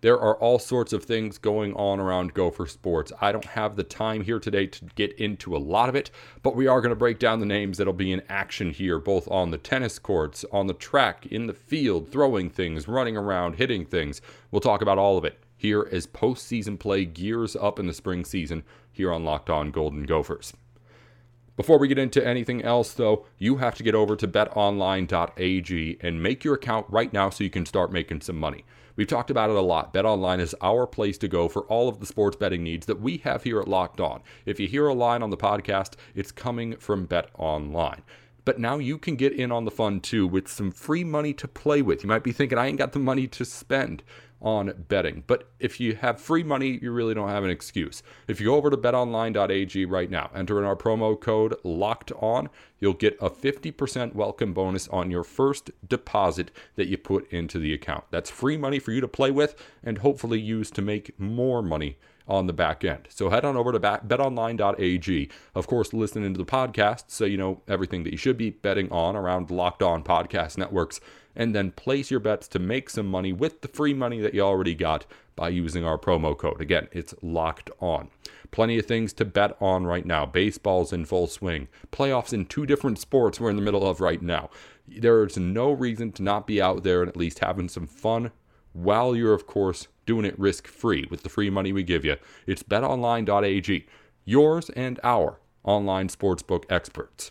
there 0.00 0.18
are 0.18 0.36
all 0.36 0.58
sorts 0.58 0.94
of 0.94 1.04
things 1.04 1.36
going 1.36 1.74
on 1.74 2.00
around 2.00 2.32
Gopher 2.32 2.66
sports. 2.66 3.12
I 3.20 3.30
don't 3.30 3.44
have 3.44 3.76
the 3.76 3.84
time 3.84 4.22
here 4.22 4.40
today 4.40 4.68
to 4.68 4.86
get 4.94 5.12
into 5.18 5.54
a 5.54 5.58
lot 5.58 5.90
of 5.90 5.94
it, 5.94 6.10
but 6.42 6.56
we 6.56 6.66
are 6.66 6.80
going 6.80 6.88
to 6.88 6.96
break 6.96 7.18
down 7.18 7.40
the 7.40 7.44
names 7.44 7.76
that'll 7.76 7.92
be 7.92 8.10
in 8.10 8.22
action 8.30 8.70
here, 8.70 8.98
both 8.98 9.30
on 9.30 9.50
the 9.50 9.58
tennis 9.58 9.98
courts, 9.98 10.46
on 10.50 10.66
the 10.66 10.72
track, 10.72 11.26
in 11.26 11.46
the 11.46 11.52
field, 11.52 12.10
throwing 12.10 12.48
things, 12.48 12.88
running 12.88 13.18
around, 13.18 13.56
hitting 13.56 13.84
things. 13.84 14.22
We'll 14.50 14.60
talk 14.60 14.80
about 14.80 14.96
all 14.96 15.18
of 15.18 15.26
it 15.26 15.38
here 15.58 15.86
as 15.92 16.06
postseason 16.06 16.78
play 16.78 17.04
gears 17.04 17.54
up 17.56 17.78
in 17.78 17.86
the 17.86 17.92
spring 17.92 18.24
season 18.24 18.62
here 18.90 19.12
on 19.12 19.26
Locked 19.26 19.50
On 19.50 19.70
Golden 19.70 20.04
Gophers. 20.04 20.54
Before 21.60 21.76
we 21.76 21.88
get 21.88 21.98
into 21.98 22.26
anything 22.26 22.62
else, 22.62 22.94
though, 22.94 23.26
you 23.36 23.58
have 23.58 23.74
to 23.74 23.82
get 23.82 23.94
over 23.94 24.16
to 24.16 24.26
betonline.ag 24.26 25.98
and 26.00 26.22
make 26.22 26.42
your 26.42 26.54
account 26.54 26.86
right 26.88 27.12
now 27.12 27.28
so 27.28 27.44
you 27.44 27.50
can 27.50 27.66
start 27.66 27.92
making 27.92 28.22
some 28.22 28.38
money. 28.40 28.64
We've 28.96 29.06
talked 29.06 29.30
about 29.30 29.50
it 29.50 29.56
a 29.56 29.60
lot. 29.60 29.92
BetOnline 29.92 30.40
is 30.40 30.56
our 30.62 30.86
place 30.86 31.18
to 31.18 31.28
go 31.28 31.50
for 31.50 31.64
all 31.64 31.86
of 31.90 32.00
the 32.00 32.06
sports 32.06 32.38
betting 32.38 32.62
needs 32.64 32.86
that 32.86 33.02
we 33.02 33.18
have 33.18 33.42
here 33.42 33.60
at 33.60 33.68
Locked 33.68 34.00
On. 34.00 34.22
If 34.46 34.58
you 34.58 34.68
hear 34.68 34.86
a 34.86 34.94
line 34.94 35.22
on 35.22 35.28
the 35.28 35.36
podcast, 35.36 35.96
it's 36.14 36.32
coming 36.32 36.76
from 36.76 37.06
BetOnline. 37.06 38.00
But 38.46 38.58
now 38.58 38.78
you 38.78 38.96
can 38.96 39.16
get 39.16 39.34
in 39.34 39.52
on 39.52 39.66
the 39.66 39.70
fun 39.70 40.00
too 40.00 40.26
with 40.26 40.48
some 40.48 40.70
free 40.70 41.04
money 41.04 41.34
to 41.34 41.46
play 41.46 41.82
with. 41.82 42.02
You 42.02 42.08
might 42.08 42.24
be 42.24 42.32
thinking, 42.32 42.56
I 42.56 42.68
ain't 42.68 42.78
got 42.78 42.92
the 42.92 42.98
money 42.98 43.26
to 43.26 43.44
spend 43.44 44.02
on 44.40 44.84
betting. 44.88 45.24
But 45.26 45.50
if 45.58 45.80
you 45.80 45.96
have 45.96 46.20
free 46.20 46.42
money, 46.42 46.78
you 46.80 46.92
really 46.92 47.14
don't 47.14 47.28
have 47.28 47.44
an 47.44 47.50
excuse. 47.50 48.02
If 48.28 48.40
you 48.40 48.46
go 48.46 48.54
over 48.56 48.70
to 48.70 48.76
betonline.ag 48.76 49.84
right 49.84 50.10
now, 50.10 50.30
enter 50.34 50.58
in 50.58 50.64
our 50.64 50.76
promo 50.76 51.20
code 51.20 51.54
locked 51.64 52.12
on, 52.12 52.48
you'll 52.78 52.94
get 52.94 53.16
a 53.20 53.30
50% 53.30 54.14
welcome 54.14 54.52
bonus 54.52 54.88
on 54.88 55.10
your 55.10 55.24
first 55.24 55.70
deposit 55.86 56.50
that 56.76 56.88
you 56.88 56.96
put 56.96 57.30
into 57.32 57.58
the 57.58 57.74
account. 57.74 58.04
That's 58.10 58.30
free 58.30 58.56
money 58.56 58.78
for 58.78 58.92
you 58.92 59.00
to 59.00 59.08
play 59.08 59.30
with 59.30 59.54
and 59.82 59.98
hopefully 59.98 60.40
use 60.40 60.70
to 60.72 60.82
make 60.82 61.18
more 61.18 61.62
money 61.62 61.98
on 62.30 62.46
the 62.46 62.52
back 62.52 62.84
end. 62.84 63.08
So 63.10 63.28
head 63.28 63.44
on 63.44 63.56
over 63.56 63.72
to 63.72 63.80
betonline.ag. 63.80 65.28
Of 65.54 65.66
course, 65.66 65.92
listen 65.92 66.22
into 66.22 66.38
the 66.38 66.44
podcast 66.44 67.04
so 67.08 67.24
you 67.24 67.36
know 67.36 67.60
everything 67.66 68.04
that 68.04 68.12
you 68.12 68.16
should 68.16 68.36
be 68.36 68.50
betting 68.50 68.90
on 68.92 69.16
around 69.16 69.50
Locked 69.50 69.82
On 69.82 70.04
Podcast 70.04 70.56
Networks 70.56 71.00
and 71.36 71.54
then 71.54 71.70
place 71.70 72.10
your 72.10 72.20
bets 72.20 72.48
to 72.48 72.58
make 72.58 72.90
some 72.90 73.06
money 73.06 73.32
with 73.32 73.60
the 73.60 73.68
free 73.68 73.94
money 73.94 74.20
that 74.20 74.34
you 74.34 74.40
already 74.40 74.74
got 74.74 75.06
by 75.36 75.48
using 75.48 75.84
our 75.84 75.98
promo 75.98 76.36
code. 76.36 76.60
Again, 76.60 76.88
it's 76.92 77.14
locked 77.22 77.70
on. 77.80 78.10
Plenty 78.50 78.78
of 78.78 78.86
things 78.86 79.12
to 79.14 79.24
bet 79.24 79.56
on 79.60 79.86
right 79.86 80.04
now. 80.04 80.26
Baseball's 80.26 80.92
in 80.92 81.04
full 81.04 81.26
swing. 81.26 81.68
Playoffs 81.92 82.32
in 82.32 82.46
two 82.46 82.66
different 82.66 82.98
sports 82.98 83.40
we're 83.40 83.50
in 83.50 83.56
the 83.56 83.62
middle 83.62 83.88
of 83.88 84.00
right 84.00 84.20
now. 84.20 84.50
There's 84.88 85.38
no 85.38 85.70
reason 85.70 86.12
to 86.12 86.22
not 86.22 86.46
be 86.46 86.60
out 86.60 86.82
there 86.82 87.00
and 87.00 87.08
at 87.08 87.16
least 87.16 87.38
having 87.38 87.68
some 87.68 87.86
fun 87.86 88.32
while 88.72 89.14
you're, 89.14 89.34
of 89.34 89.46
course, 89.46 89.88
doing 90.06 90.24
it 90.24 90.38
risk 90.38 90.66
free 90.66 91.06
with 91.10 91.22
the 91.22 91.28
free 91.28 91.50
money 91.50 91.72
we 91.72 91.82
give 91.82 92.04
you. 92.04 92.16
It's 92.46 92.62
betonline.ag, 92.62 93.86
yours 94.24 94.70
and 94.70 94.98
our 95.04 95.38
online 95.62 96.08
sportsbook 96.08 96.64
experts. 96.68 97.30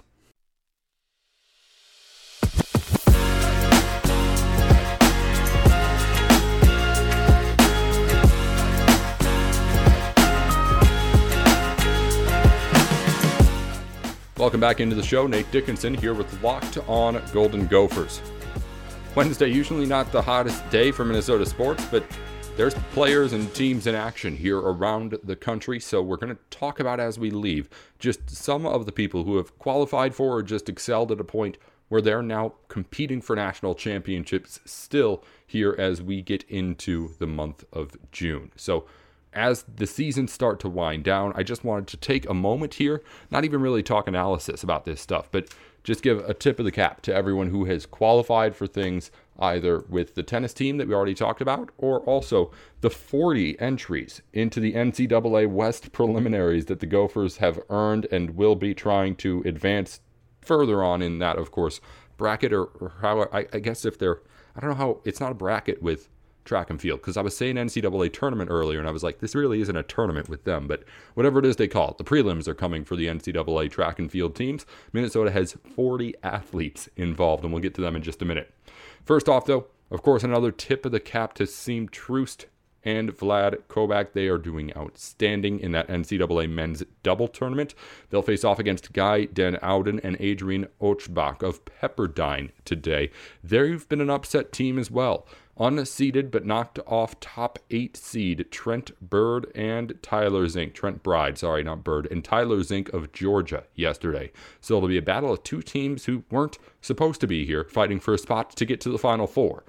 Welcome 14.39 14.61
back 14.61 14.79
into 14.79 14.95
the 14.95 15.03
show. 15.03 15.27
Nate 15.27 15.51
Dickinson 15.51 15.93
here 15.93 16.13
with 16.13 16.41
Locked 16.41 16.77
On 16.87 17.21
Golden 17.33 17.67
Gophers. 17.67 18.21
Wednesday, 19.13 19.49
usually 19.49 19.85
not 19.85 20.13
the 20.13 20.21
hottest 20.21 20.67
day 20.69 20.91
for 20.91 21.03
Minnesota 21.03 21.45
sports, 21.45 21.85
but 21.91 22.05
there's 22.55 22.73
players 22.93 23.33
and 23.33 23.53
teams 23.53 23.85
in 23.85 23.95
action 23.95 24.37
here 24.37 24.57
around 24.57 25.19
the 25.25 25.35
country, 25.35 25.77
so 25.77 26.01
we're 26.01 26.15
going 26.15 26.33
to 26.33 26.41
talk 26.57 26.79
about 26.79 27.01
as 27.01 27.19
we 27.19 27.29
leave 27.29 27.67
just 27.99 28.29
some 28.29 28.65
of 28.65 28.85
the 28.85 28.93
people 28.93 29.25
who 29.25 29.35
have 29.35 29.59
qualified 29.59 30.15
for 30.15 30.37
or 30.37 30.41
just 30.41 30.69
excelled 30.69 31.11
at 31.11 31.19
a 31.19 31.25
point 31.25 31.57
where 31.89 32.01
they're 32.01 32.23
now 32.23 32.53
competing 32.69 33.19
for 33.19 33.35
national 33.35 33.75
championships 33.75 34.61
still 34.63 35.21
here 35.45 35.75
as 35.77 36.01
we 36.01 36.21
get 36.21 36.43
into 36.43 37.13
the 37.19 37.27
month 37.27 37.65
of 37.73 37.97
June. 38.13 38.53
So 38.55 38.85
as 39.33 39.63
the 39.63 39.87
seasons 39.87 40.31
start 40.31 40.59
to 40.61 40.69
wind 40.69 41.03
down, 41.03 41.33
I 41.35 41.43
just 41.43 41.63
wanted 41.63 41.87
to 41.87 41.97
take 41.97 42.27
a 42.29 42.33
moment 42.33 42.75
here, 42.75 43.03
not 43.29 43.45
even 43.45 43.61
really 43.61 43.83
talk 43.83 44.07
analysis 44.07 44.63
about 44.63 44.85
this 44.85 45.01
stuff, 45.01 45.29
but 45.31 45.53
just 45.83 46.03
give 46.03 46.19
a 46.27 46.33
tip 46.33 46.59
of 46.59 46.65
the 46.65 46.71
cap 46.71 47.01
to 47.03 47.13
everyone 47.13 47.49
who 47.49 47.65
has 47.65 47.85
qualified 47.85 48.55
for 48.55 48.67
things 48.67 49.11
either 49.39 49.85
with 49.89 50.15
the 50.15 50.23
tennis 50.23 50.53
team 50.53 50.77
that 50.77 50.87
we 50.87 50.93
already 50.93 51.13
talked 51.13 51.41
about 51.41 51.69
or 51.77 51.99
also 52.01 52.51
the 52.81 52.89
40 52.89 53.59
entries 53.59 54.21
into 54.33 54.59
the 54.59 54.73
NCAA 54.73 55.47
West 55.47 55.91
preliminaries 55.91 56.65
that 56.65 56.79
the 56.79 56.85
Gophers 56.85 57.37
have 57.37 57.59
earned 57.69 58.07
and 58.11 58.35
will 58.35 58.55
be 58.55 58.73
trying 58.73 59.15
to 59.17 59.41
advance 59.45 60.01
further 60.41 60.83
on 60.83 61.01
in 61.01 61.19
that, 61.19 61.37
of 61.37 61.51
course, 61.51 61.79
bracket 62.17 62.51
or, 62.51 62.65
or 62.65 62.93
how 63.01 63.21
I, 63.31 63.47
I 63.53 63.59
guess 63.59 63.85
if 63.85 63.97
they're, 63.97 64.21
I 64.55 64.59
don't 64.59 64.71
know 64.71 64.75
how, 64.75 64.99
it's 65.05 65.21
not 65.21 65.31
a 65.31 65.35
bracket 65.35 65.81
with 65.81 66.09
track 66.49 66.69
and 66.69 66.81
field 66.81 66.99
because 66.99 67.15
I 67.15 67.21
was 67.21 67.37
saying 67.37 67.55
NCAA 67.55 68.11
tournament 68.11 68.49
earlier 68.49 68.79
and 68.79 68.87
I 68.87 68.91
was 68.91 69.03
like, 69.03 69.19
this 69.19 69.35
really 69.35 69.61
isn't 69.61 69.75
a 69.75 69.83
tournament 69.83 70.27
with 70.27 70.43
them, 70.43 70.67
but 70.67 70.83
whatever 71.13 71.39
it 71.39 71.45
is 71.45 71.55
they 71.55 71.67
call 71.67 71.91
it, 71.91 71.97
the 71.99 72.03
prelims 72.03 72.47
are 72.47 72.55
coming 72.55 72.83
for 72.83 72.95
the 72.95 73.05
NCAA 73.05 73.69
track 73.69 73.99
and 73.99 74.11
field 74.11 74.35
teams. 74.35 74.65
Minnesota 74.91 75.31
has 75.31 75.55
40 75.75 76.15
athletes 76.23 76.89
involved, 76.97 77.43
and 77.43 77.53
we'll 77.53 77.61
get 77.61 77.75
to 77.75 77.81
them 77.81 77.95
in 77.95 78.01
just 78.01 78.21
a 78.21 78.25
minute. 78.25 78.51
First 79.05 79.29
off, 79.29 79.45
though, 79.45 79.67
of 79.91 80.01
course, 80.01 80.23
another 80.23 80.51
tip 80.51 80.85
of 80.85 80.91
the 80.91 80.99
cap 80.99 81.33
to 81.35 81.43
Siim 81.43 81.89
Troost 81.89 82.47
and 82.83 83.15
Vlad 83.15 83.57
Kovac. 83.67 84.13
They 84.13 84.27
are 84.27 84.37
doing 84.37 84.75
outstanding 84.75 85.59
in 85.59 85.71
that 85.73 85.87
NCAA 85.87 86.49
men's 86.49 86.83
double 87.03 87.27
tournament. 87.27 87.75
They'll 88.09 88.21
face 88.21 88.43
off 88.43 88.59
against 88.59 88.93
Guy 88.93 89.25
Den 89.25 89.55
Ouden 89.57 89.99
and 90.03 90.17
Adrian 90.19 90.67
Oetzbach 90.81 91.43
of 91.43 91.63
Pepperdine 91.65 92.51
today. 92.65 93.11
They've 93.43 93.87
been 93.87 94.01
an 94.01 94.09
upset 94.09 94.51
team 94.51 94.79
as 94.79 94.89
well 94.89 95.27
unseeded 95.59 96.31
but 96.31 96.45
knocked 96.45 96.79
off 96.87 97.19
top 97.19 97.59
eight 97.69 97.97
seed 97.97 98.47
Trent 98.49 98.99
Bird 99.01 99.51
and 99.53 99.93
Tyler 100.01 100.47
Zink. 100.47 100.73
Trent 100.73 101.03
Bryde, 101.03 101.37
sorry, 101.37 101.63
not 101.63 101.83
Bird, 101.83 102.07
and 102.09 102.23
Tyler 102.23 102.63
Zink 102.63 102.89
of 102.89 103.11
Georgia 103.11 103.65
yesterday. 103.75 104.31
So 104.61 104.77
it'll 104.77 104.89
be 104.89 104.97
a 104.97 105.01
battle 105.01 105.33
of 105.33 105.43
two 105.43 105.61
teams 105.61 106.05
who 106.05 106.23
weren't 106.31 106.57
supposed 106.81 107.21
to 107.21 107.27
be 107.27 107.45
here 107.45 107.65
fighting 107.65 107.99
for 107.99 108.13
a 108.13 108.17
spot 108.17 108.55
to 108.55 108.65
get 108.65 108.81
to 108.81 108.89
the 108.89 108.97
Final 108.97 109.27
Four 109.27 109.63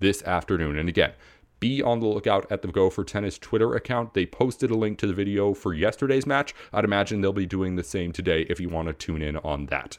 this 0.00 0.22
afternoon. 0.24 0.76
And 0.76 0.88
again, 0.88 1.12
be 1.58 1.80
on 1.80 2.00
the 2.00 2.06
lookout 2.06 2.50
at 2.50 2.62
the 2.62 2.68
Gopher 2.68 3.04
Tennis 3.04 3.38
Twitter 3.38 3.74
account. 3.74 4.14
They 4.14 4.26
posted 4.26 4.70
a 4.70 4.76
link 4.76 4.98
to 4.98 5.06
the 5.06 5.14
video 5.14 5.54
for 5.54 5.72
yesterday's 5.72 6.26
match. 6.26 6.54
I'd 6.72 6.84
imagine 6.84 7.20
they'll 7.20 7.32
be 7.32 7.46
doing 7.46 7.76
the 7.76 7.84
same 7.84 8.12
today 8.12 8.42
if 8.50 8.60
you 8.60 8.68
want 8.68 8.88
to 8.88 8.94
tune 8.94 9.22
in 9.22 9.36
on 9.38 9.66
that. 9.66 9.98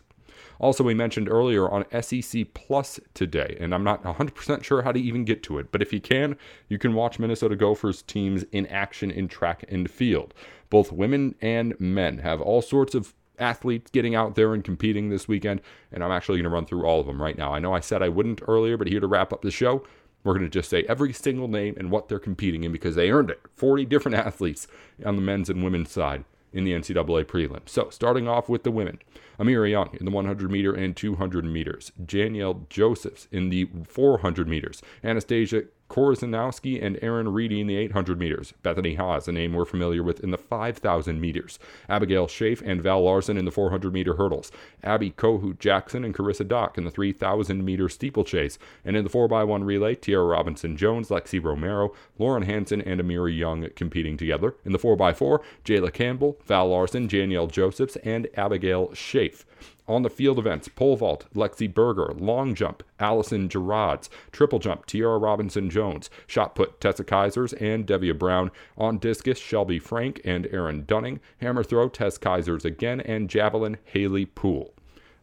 Also, 0.59 0.83
we 0.83 0.93
mentioned 0.93 1.29
earlier 1.29 1.69
on 1.69 1.85
SEC 2.01 2.53
Plus 2.53 2.99
today, 3.13 3.57
and 3.59 3.73
I'm 3.73 3.83
not 3.83 4.03
100% 4.03 4.63
sure 4.63 4.81
how 4.81 4.91
to 4.91 4.99
even 4.99 5.25
get 5.25 5.43
to 5.43 5.59
it, 5.59 5.71
but 5.71 5.81
if 5.81 5.93
you 5.93 6.01
can, 6.01 6.37
you 6.67 6.77
can 6.77 6.93
watch 6.93 7.19
Minnesota 7.19 7.55
Gophers 7.55 8.01
teams 8.01 8.43
in 8.51 8.65
action 8.67 9.11
in 9.11 9.27
track 9.27 9.63
and 9.69 9.89
field. 9.89 10.33
Both 10.69 10.91
women 10.91 11.35
and 11.41 11.79
men 11.79 12.19
have 12.19 12.41
all 12.41 12.61
sorts 12.61 12.95
of 12.95 13.13
athletes 13.39 13.91
getting 13.91 14.15
out 14.15 14.35
there 14.35 14.53
and 14.53 14.63
competing 14.63 15.09
this 15.09 15.27
weekend, 15.27 15.61
and 15.91 16.03
I'm 16.03 16.11
actually 16.11 16.37
going 16.37 16.49
to 16.49 16.49
run 16.49 16.65
through 16.65 16.85
all 16.85 16.99
of 16.99 17.05
them 17.05 17.21
right 17.21 17.37
now. 17.37 17.53
I 17.53 17.59
know 17.59 17.73
I 17.73 17.79
said 17.79 18.01
I 18.01 18.09
wouldn't 18.09 18.41
earlier, 18.47 18.77
but 18.77 18.87
here 18.87 18.99
to 18.99 19.07
wrap 19.07 19.31
up 19.31 19.43
the 19.43 19.51
show, 19.51 19.85
we're 20.23 20.33
going 20.33 20.45
to 20.45 20.49
just 20.49 20.69
say 20.69 20.83
every 20.89 21.13
single 21.13 21.47
name 21.47 21.75
and 21.77 21.91
what 21.91 22.09
they're 22.09 22.19
competing 22.19 22.63
in 22.63 22.71
because 22.71 22.95
they 22.95 23.11
earned 23.11 23.29
it. 23.29 23.39
40 23.55 23.85
different 23.85 24.17
athletes 24.25 24.67
on 25.05 25.15
the 25.15 25.21
men's 25.21 25.49
and 25.49 25.63
women's 25.63 25.91
side 25.91 26.25
in 26.53 26.63
the 26.63 26.71
NCAA 26.71 27.25
prelim. 27.25 27.67
So, 27.67 27.89
starting 27.89 28.27
off 28.27 28.49
with 28.49 28.63
the 28.63 28.71
women, 28.71 28.99
Amira 29.39 29.69
Young 29.69 29.95
in 29.99 30.05
the 30.05 30.11
100 30.11 30.49
meter 30.49 30.73
and 30.73 30.95
200 30.95 31.45
meters, 31.45 31.91
Janielle 32.05 32.65
Josephs 32.69 33.27
in 33.31 33.49
the 33.49 33.69
400 33.87 34.47
meters, 34.47 34.81
Anastasia 35.03 35.63
Korzanowski 35.89 36.83
and 36.83 36.99
Aaron 37.01 37.29
Reedy 37.29 37.61
in 37.61 37.67
the 37.67 37.75
800 37.77 38.19
meters. 38.19 38.53
Bethany 38.63 38.95
Haas, 38.95 39.27
a 39.27 39.31
name 39.31 39.53
we're 39.53 39.65
familiar 39.65 40.03
with 40.03 40.19
in 40.21 40.31
the 40.31 40.37
5,000 40.37 41.19
meters. 41.19 41.59
Abigail 41.89 42.27
Schaaf 42.27 42.61
and 42.65 42.81
Val 42.81 43.01
Larson 43.01 43.37
in 43.37 43.45
the 43.45 43.51
400 43.51 43.93
meter 43.93 44.15
hurdles. 44.15 44.51
Abby 44.83 45.11
Kohut 45.11 45.59
Jackson 45.59 46.03
and 46.03 46.13
Carissa 46.13 46.47
Dock 46.47 46.77
in 46.77 46.83
the 46.83 46.91
3,000 46.91 47.63
meter 47.63 47.89
steeplechase. 47.89 48.59
And 48.85 48.95
in 48.95 49.03
the 49.03 49.09
4x1 49.09 49.65
relay, 49.65 49.95
Tiara 49.95 50.25
Robinson 50.25 50.77
Jones, 50.77 51.09
Lexi 51.09 51.43
Romero, 51.43 51.93
Lauren 52.17 52.43
Hanson, 52.43 52.81
and 52.81 53.01
Amira 53.01 53.35
Young 53.35 53.67
competing 53.75 54.17
together. 54.17 54.55
In 54.65 54.71
the 54.71 54.79
4x4, 54.79 55.39
Jayla 55.63 55.93
Campbell, 55.93 56.37
Val 56.45 56.69
Larson, 56.69 57.07
Janielle 57.07 57.47
Josephs, 57.47 57.95
and 57.97 58.27
Abigail 58.35 58.89
Schaaf 58.89 59.45
on 59.87 60.01
the 60.03 60.09
field 60.09 60.39
events 60.39 60.67
pole 60.67 60.95
vault, 60.95 61.25
Lexi 61.33 61.73
Berger, 61.73 62.13
long 62.17 62.55
jump, 62.55 62.83
Allison 62.99 63.49
Gerards, 63.49 64.09
triple 64.31 64.59
jump, 64.59 64.85
Tiara 64.85 65.17
Robinson 65.17 65.69
Jones, 65.69 66.09
shot 66.25 66.55
put, 66.55 66.79
Tessa 66.81 67.03
Kaisers 67.03 67.53
and 67.61 67.85
Devia 67.85 68.17
Brown, 68.17 68.51
on 68.77 68.97
discus, 68.97 69.39
Shelby 69.39 69.79
Frank 69.79 70.21
and 70.25 70.47
Aaron 70.51 70.85
Dunning, 70.85 71.19
hammer 71.39 71.63
throw, 71.63 71.89
Tess 71.89 72.17
Kaisers 72.17 72.65
again, 72.65 73.01
and 73.01 73.29
javelin, 73.29 73.77
Haley 73.85 74.25
Poole. 74.25 74.73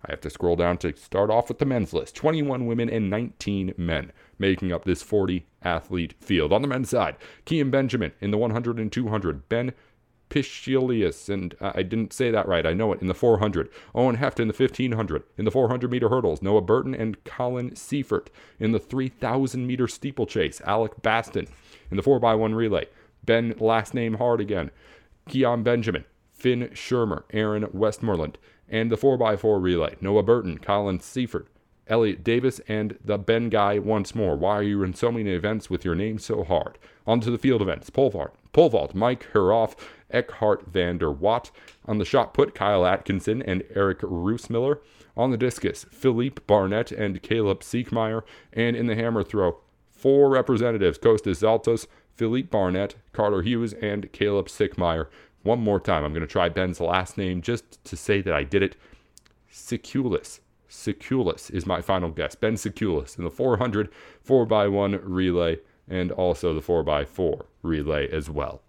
I 0.06 0.12
have 0.12 0.20
to 0.22 0.30
scroll 0.30 0.56
down 0.56 0.78
to 0.78 0.94
start 0.96 1.30
off 1.30 1.48
with 1.48 1.58
the 1.58 1.64
men's 1.64 1.94
list 1.94 2.14
21 2.16 2.66
women 2.66 2.90
and 2.90 3.08
19 3.08 3.74
men 3.78 4.12
making 4.38 4.72
up 4.72 4.84
this 4.84 5.02
40 5.02 5.46
athlete 5.62 6.14
field. 6.20 6.52
On 6.52 6.60
the 6.60 6.68
men's 6.68 6.90
side, 6.90 7.16
Kion 7.46 7.70
Benjamin 7.70 8.12
in 8.20 8.30
the 8.30 8.36
100 8.36 8.78
and 8.78 8.92
200, 8.92 9.48
Ben 9.48 9.72
Piscilius, 10.30 11.28
and 11.28 11.54
I 11.60 11.82
didn't 11.82 12.12
say 12.12 12.30
that 12.30 12.48
right, 12.48 12.66
I 12.66 12.72
know 12.72 12.92
it, 12.92 13.00
in 13.00 13.06
the 13.06 13.14
400. 13.14 13.70
Owen 13.94 14.16
Heft 14.16 14.40
in 14.40 14.48
the 14.48 14.54
1500. 14.54 15.22
In 15.38 15.44
the 15.44 15.50
400 15.50 15.90
meter 15.90 16.08
hurdles, 16.08 16.42
Noah 16.42 16.60
Burton 16.60 16.94
and 16.94 17.22
Colin 17.24 17.76
Seifert. 17.76 18.30
In 18.58 18.72
the 18.72 18.78
3000 18.78 19.66
meter 19.66 19.86
steeplechase, 19.86 20.60
Alec 20.62 21.02
Baston. 21.02 21.46
In 21.90 21.96
the 21.96 22.02
4x1 22.02 22.54
relay, 22.54 22.86
Ben 23.24 23.54
last 23.58 23.94
name 23.94 24.14
hard 24.14 24.40
again. 24.40 24.70
Kion 25.28 25.62
Benjamin, 25.62 26.04
Finn 26.32 26.68
Shermer, 26.72 27.24
Aaron 27.32 27.68
Westmoreland. 27.72 28.38
And 28.68 28.90
the 28.90 28.96
4x4 28.96 29.62
relay, 29.62 29.96
Noah 30.00 30.22
Burton, 30.22 30.58
Colin 30.58 31.00
Seifert, 31.00 31.48
Elliot 31.86 32.24
Davis, 32.24 32.60
and 32.68 32.98
the 33.04 33.18
Ben 33.18 33.48
guy 33.48 33.78
once 33.78 34.14
more. 34.14 34.36
Why 34.36 34.56
are 34.56 34.62
you 34.62 34.82
in 34.82 34.94
so 34.94 35.12
many 35.12 35.30
events 35.30 35.68
with 35.68 35.84
your 35.84 35.94
name 35.94 36.18
so 36.18 36.44
hard? 36.44 36.78
On 37.06 37.20
to 37.20 37.30
the 37.30 37.38
field 37.38 37.62
events. 37.62 37.90
Pole 37.90 38.10
vault, 38.10 38.34
pole 38.52 38.70
vault 38.70 38.94
Mike 38.94 39.26
Heroff, 39.32 39.74
Eckhart 40.10 40.66
Vander 40.66 41.10
Watt. 41.10 41.50
On 41.86 41.98
the 41.98 42.04
shot 42.04 42.32
put, 42.32 42.54
Kyle 42.54 42.86
Atkinson 42.86 43.42
and 43.42 43.64
Eric 43.74 44.00
Roosmiller. 44.00 44.78
On 45.16 45.30
the 45.30 45.36
discus, 45.36 45.84
Philippe 45.90 46.42
Barnett 46.46 46.90
and 46.90 47.22
Caleb 47.22 47.60
Siekmeyer. 47.60 48.22
And 48.52 48.76
in 48.76 48.86
the 48.86 48.96
hammer 48.96 49.22
throw, 49.22 49.58
four 49.90 50.30
representatives, 50.30 50.98
Costas 50.98 51.40
Zaltos, 51.40 51.86
Philippe 52.14 52.48
Barnett, 52.48 52.96
Carter 53.12 53.42
Hughes, 53.42 53.74
and 53.74 54.10
Caleb 54.12 54.48
Sickmeyer. 54.48 55.08
One 55.42 55.60
more 55.60 55.80
time, 55.80 56.04
I'm 56.04 56.12
going 56.12 56.22
to 56.22 56.26
try 56.26 56.48
Ben's 56.48 56.80
last 56.80 57.18
name 57.18 57.42
just 57.42 57.84
to 57.84 57.96
say 57.96 58.22
that 58.22 58.32
I 58.32 58.44
did 58.44 58.62
it. 58.62 58.76
Siculis. 59.52 60.40
Siculis 60.74 61.50
is 61.50 61.66
my 61.66 61.80
final 61.80 62.10
guess. 62.10 62.34
Ben 62.34 62.54
Siculis 62.54 63.16
in 63.16 63.24
the 63.24 63.30
400 63.30 63.90
4x1 64.26 65.00
relay 65.02 65.58
and 65.88 66.10
also 66.12 66.52
the 66.52 66.60
4x4 66.60 67.42
relay 67.62 68.10
as 68.10 68.28
well. 68.28 68.60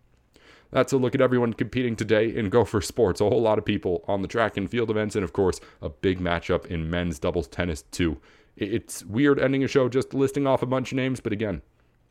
That's 0.71 0.93
a 0.93 0.97
look 0.97 1.15
at 1.15 1.21
everyone 1.21 1.53
competing 1.53 1.95
today 1.95 2.35
in 2.35 2.49
Gopher 2.49 2.81
Sports. 2.81 3.21
A 3.21 3.29
whole 3.29 3.41
lot 3.41 3.57
of 3.57 3.65
people 3.65 4.03
on 4.07 4.21
the 4.21 4.27
track 4.27 4.57
and 4.57 4.69
field 4.69 4.89
events, 4.89 5.15
and 5.15 5.23
of 5.23 5.31
course, 5.31 5.61
a 5.81 5.89
big 5.89 6.19
matchup 6.19 6.65
in 6.65 6.89
men's 6.89 7.17
doubles 7.17 7.47
tennis, 7.47 7.83
too. 7.83 8.17
It's 8.57 9.05
weird 9.05 9.39
ending 9.39 9.63
a 9.63 9.67
show 9.67 9.87
just 9.89 10.13
listing 10.13 10.47
off 10.47 10.61
a 10.61 10.65
bunch 10.65 10.91
of 10.91 10.97
names, 10.97 11.19
but 11.21 11.31
again, 11.31 11.61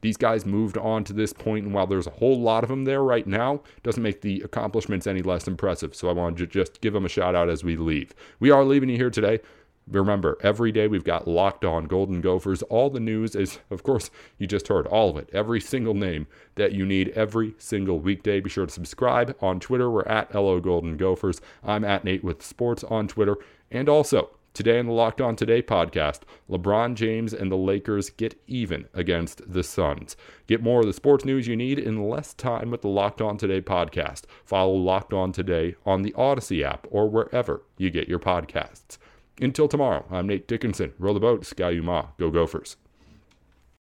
these 0.00 0.16
guys 0.16 0.46
moved 0.46 0.78
on 0.78 1.04
to 1.04 1.12
this 1.12 1.32
point, 1.32 1.64
and 1.64 1.74
while 1.74 1.86
there's 1.86 2.06
a 2.06 2.10
whole 2.10 2.40
lot 2.40 2.62
of 2.62 2.68
them 2.68 2.84
there 2.84 3.02
right 3.02 3.26
now, 3.26 3.62
doesn't 3.82 4.02
make 4.02 4.20
the 4.20 4.40
accomplishments 4.42 5.06
any 5.06 5.22
less 5.22 5.48
impressive. 5.48 5.94
So 5.94 6.08
I 6.08 6.12
wanted 6.12 6.38
to 6.38 6.46
just 6.46 6.80
give 6.80 6.92
them 6.92 7.06
a 7.06 7.08
shout 7.08 7.34
out 7.34 7.48
as 7.48 7.64
we 7.64 7.76
leave. 7.76 8.14
We 8.38 8.50
are 8.50 8.64
leaving 8.64 8.90
you 8.90 8.96
here 8.96 9.10
today 9.10 9.40
Remember, 9.86 10.38
every 10.40 10.72
day 10.72 10.88
we've 10.88 11.04
got 11.04 11.28
locked 11.28 11.64
on 11.64 11.84
Golden 11.84 12.22
Gophers. 12.22 12.62
All 12.62 12.88
the 12.88 13.00
news 13.00 13.36
is, 13.36 13.58
of 13.70 13.82
course, 13.82 14.10
you 14.38 14.46
just 14.46 14.68
heard 14.68 14.86
all 14.86 15.10
of 15.10 15.16
it. 15.18 15.28
Every 15.32 15.60
single 15.60 15.92
name 15.92 16.26
that 16.54 16.72
you 16.72 16.86
need 16.86 17.10
every 17.10 17.54
single 17.58 17.98
weekday. 17.98 18.40
Be 18.40 18.48
sure 18.48 18.64
to 18.64 18.72
subscribe 18.72 19.36
on 19.40 19.60
Twitter. 19.60 19.90
We're 19.90 20.06
at 20.06 20.34
LO 20.34 20.58
Golden 20.60 20.96
Gophers. 20.96 21.40
I'm 21.62 21.84
at 21.84 22.02
Nate 22.02 22.24
with 22.24 22.42
Sports 22.42 22.82
on 22.84 23.08
Twitter. 23.08 23.36
And 23.70 23.88
also, 23.88 24.30
today 24.54 24.78
on 24.78 24.86
the 24.86 24.92
Locked 24.92 25.20
On 25.20 25.36
Today 25.36 25.60
podcast, 25.60 26.20
LeBron 26.48 26.94
James 26.94 27.34
and 27.34 27.52
the 27.52 27.56
Lakers 27.56 28.08
get 28.08 28.40
even 28.46 28.88
against 28.94 29.42
the 29.52 29.62
Suns. 29.62 30.16
Get 30.46 30.62
more 30.62 30.80
of 30.80 30.86
the 30.86 30.94
sports 30.94 31.26
news 31.26 31.46
you 31.46 31.56
need 31.56 31.78
in 31.78 32.08
less 32.08 32.32
time 32.32 32.70
with 32.70 32.80
the 32.80 32.88
Locked 32.88 33.20
On 33.20 33.36
Today 33.36 33.60
podcast. 33.60 34.22
Follow 34.46 34.76
Locked 34.76 35.12
On 35.12 35.30
Today 35.30 35.74
on 35.84 36.00
the 36.00 36.14
Odyssey 36.14 36.64
app 36.64 36.86
or 36.90 37.10
wherever 37.10 37.62
you 37.76 37.90
get 37.90 38.08
your 38.08 38.18
podcasts. 38.18 38.96
Until 39.40 39.66
tomorrow, 39.66 40.04
I'm 40.10 40.28
Nate 40.28 40.46
Dickinson. 40.46 40.92
Row 40.98 41.12
the 41.12 41.20
boat, 41.20 41.44
Ski-U-Mah. 41.44 42.10
Go 42.18 42.30
Gophers. 42.30 42.76